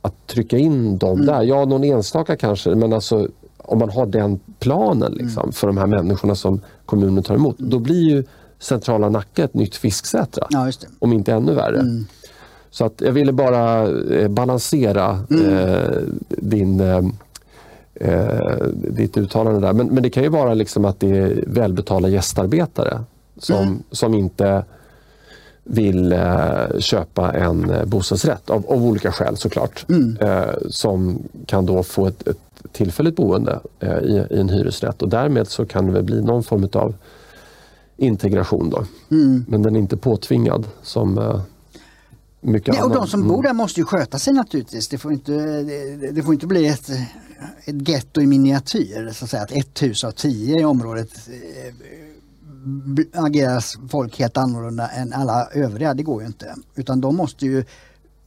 [0.03, 1.27] att trycka in dem mm.
[1.27, 1.43] där?
[1.43, 5.53] Ja, någon enstaka kanske, men alltså om man har den planen liksom, mm.
[5.53, 8.25] för de här människorna som kommunen tar emot, då blir ju
[8.59, 10.47] centrala Nacka ett nytt Fisksätra.
[10.51, 11.81] Ja, om inte ännu värre.
[11.81, 12.07] Mm.
[12.71, 15.55] Så att jag ville bara eh, balansera mm.
[15.55, 15.91] eh,
[16.29, 16.81] din
[17.95, 19.73] eh, ditt uttalande där.
[19.73, 23.01] Men, men det kan ju vara liksom att det är välbetalda gästarbetare
[23.39, 23.83] som, mm.
[23.91, 24.65] som inte
[25.65, 29.87] vill eh, köpa en eh, bostadsrätt av, av olika skäl såklart.
[29.89, 30.17] Mm.
[30.21, 32.39] Eh, som kan då få ett, ett
[32.73, 36.43] tillfälligt boende eh, i, i, en hyresrätt och därmed så kan det väl bli någon
[36.43, 36.95] form av
[37.97, 38.71] integration.
[38.71, 38.85] Då.
[39.11, 39.45] Mm.
[39.49, 41.41] Men den är inte påtvingad som eh,
[42.45, 43.43] mycket Nej, och De som bor mm.
[43.43, 44.89] där måste ju sköta sig naturligtvis.
[44.89, 46.91] Det får inte, det, det får inte bli ett
[47.65, 51.75] ett getto i miniatyr, så att säga att ett hus av tio i området eh,
[53.25, 55.95] agerar folk helt annorlunda än alla övriga.
[55.95, 56.55] Det går ju inte.
[56.75, 57.65] Utan de måste ju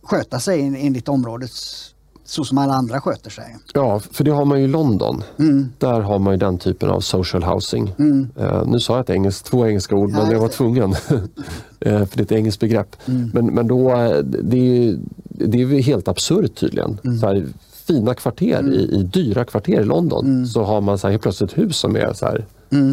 [0.03, 1.93] sköta sig enligt områdets
[2.29, 3.57] så som alla andra sköter sig.
[3.73, 5.23] Ja, för det har man ju i London.
[5.39, 5.69] Mm.
[5.77, 7.93] Där har man ju den typen av social housing.
[7.99, 8.29] Mm.
[8.39, 10.91] Uh, nu sa jag ett engelskt, två engelska ord, ja, men jag var tvungen.
[10.91, 10.95] uh,
[11.79, 12.95] för det är ett engelskt begrepp.
[13.05, 13.31] Mm.
[13.33, 13.89] Men, men då,
[14.23, 14.97] det är,
[15.29, 16.99] det är helt absurt tydligen.
[17.03, 17.17] Mm.
[17.17, 17.45] Så här,
[17.87, 18.73] fina kvarter, mm.
[18.73, 20.45] i, i, dyra kvarter i London, mm.
[20.45, 22.45] så har man så här, helt plötsligt ett hus som är så här,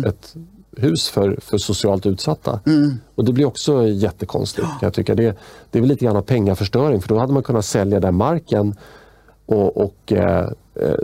[0.06, 0.34] ett
[0.76, 2.60] hus för, för socialt utsatta.
[2.66, 2.94] Mm.
[3.14, 4.66] Och Det blir också jättekonstigt.
[4.70, 4.78] Ja.
[4.82, 5.14] Jag tycka.
[5.14, 5.38] Det,
[5.70, 8.74] det är väl lite grann av pengaförstöring för då hade man kunnat sälja den marken
[9.46, 10.96] och, och eh, eh,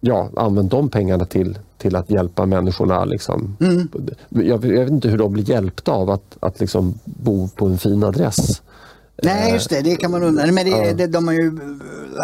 [0.00, 3.04] ja, använt de pengarna till, till att hjälpa människorna.
[3.04, 3.56] Liksom.
[3.60, 3.88] Mm.
[4.28, 7.78] Jag, jag, vet inte hur de blir hjälpta av att, att liksom bo på en
[7.78, 8.62] fin adress.
[9.22, 10.46] Nej just det, det kan man undra.
[10.46, 11.58] Men det, det, de har ju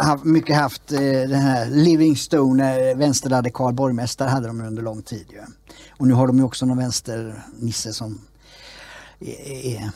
[0.02, 5.26] haft, mycket haft eh, den här Livingstone, vänsterradikal borgmästare hade de under lång tid.
[5.30, 5.40] Ju.
[5.90, 8.20] Och nu har de ju också någon vänsternisse som
[9.20, 9.90] är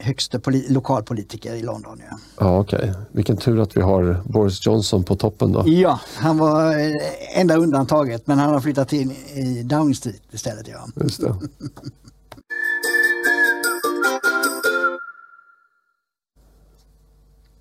[0.00, 2.00] högste lokalpolitiker i London.
[2.10, 2.78] Ja, ja okej.
[2.78, 2.92] Okay.
[3.12, 5.64] Vilken tur att vi har Boris Johnson på toppen då.
[5.66, 10.68] Ja, han var eh, enda undantaget men han har flyttat in i Downing Street istället.
[10.68, 11.02] Ja.
[11.02, 11.34] Just det.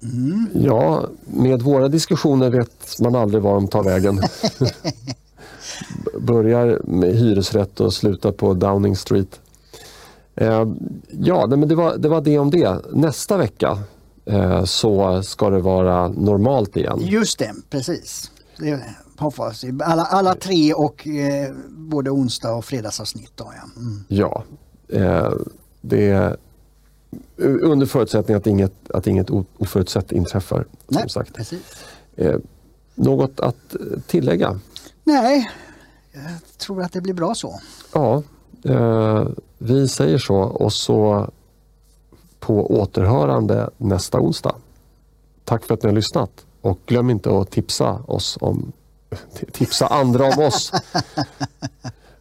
[0.03, 0.47] Mm.
[0.53, 4.21] Ja, med våra diskussioner vet man aldrig var de tar vägen.
[6.19, 9.39] Börjar med hyresrätt och slutar på Downing Street.
[10.39, 10.65] Eh,
[11.09, 12.81] ja, men det var, det var det om det.
[12.93, 13.77] Nästa vecka
[14.25, 16.99] eh, så ska det vara normalt igen.
[17.01, 18.31] Just det, precis.
[18.57, 18.83] Det
[19.17, 23.31] hoppas alla, alla tre och eh, både onsdag och fredagsavsnitt.
[23.35, 24.03] Då, ja, mm.
[24.07, 24.43] ja
[24.87, 25.33] eh,
[25.81, 26.37] det
[27.37, 30.65] under förutsättning att inget, att inget oförutsett inträffar.
[30.87, 31.33] Nej, som sagt.
[31.33, 31.61] Precis.
[32.15, 32.35] Eh,
[32.95, 33.75] något att
[34.07, 34.59] tillägga?
[35.03, 35.51] Nej,
[36.11, 37.59] jag tror att det blir bra så.
[37.93, 38.23] Ja,
[38.65, 39.27] eh,
[39.57, 41.29] vi säger så och så
[42.39, 44.55] på återhörande nästa onsdag.
[45.45, 46.31] Tack för att ni har lyssnat
[46.61, 48.71] och glöm inte att tipsa oss om
[49.51, 50.71] tipsa andra om oss.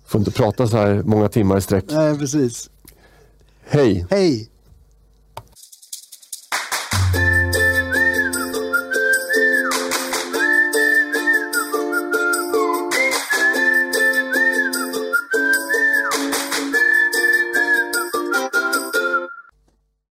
[0.05, 1.85] Får inte prata så här många timmar i sträck.
[1.89, 2.71] Nej, precis.
[3.61, 4.07] Hej!
[4.11, 4.49] Hej!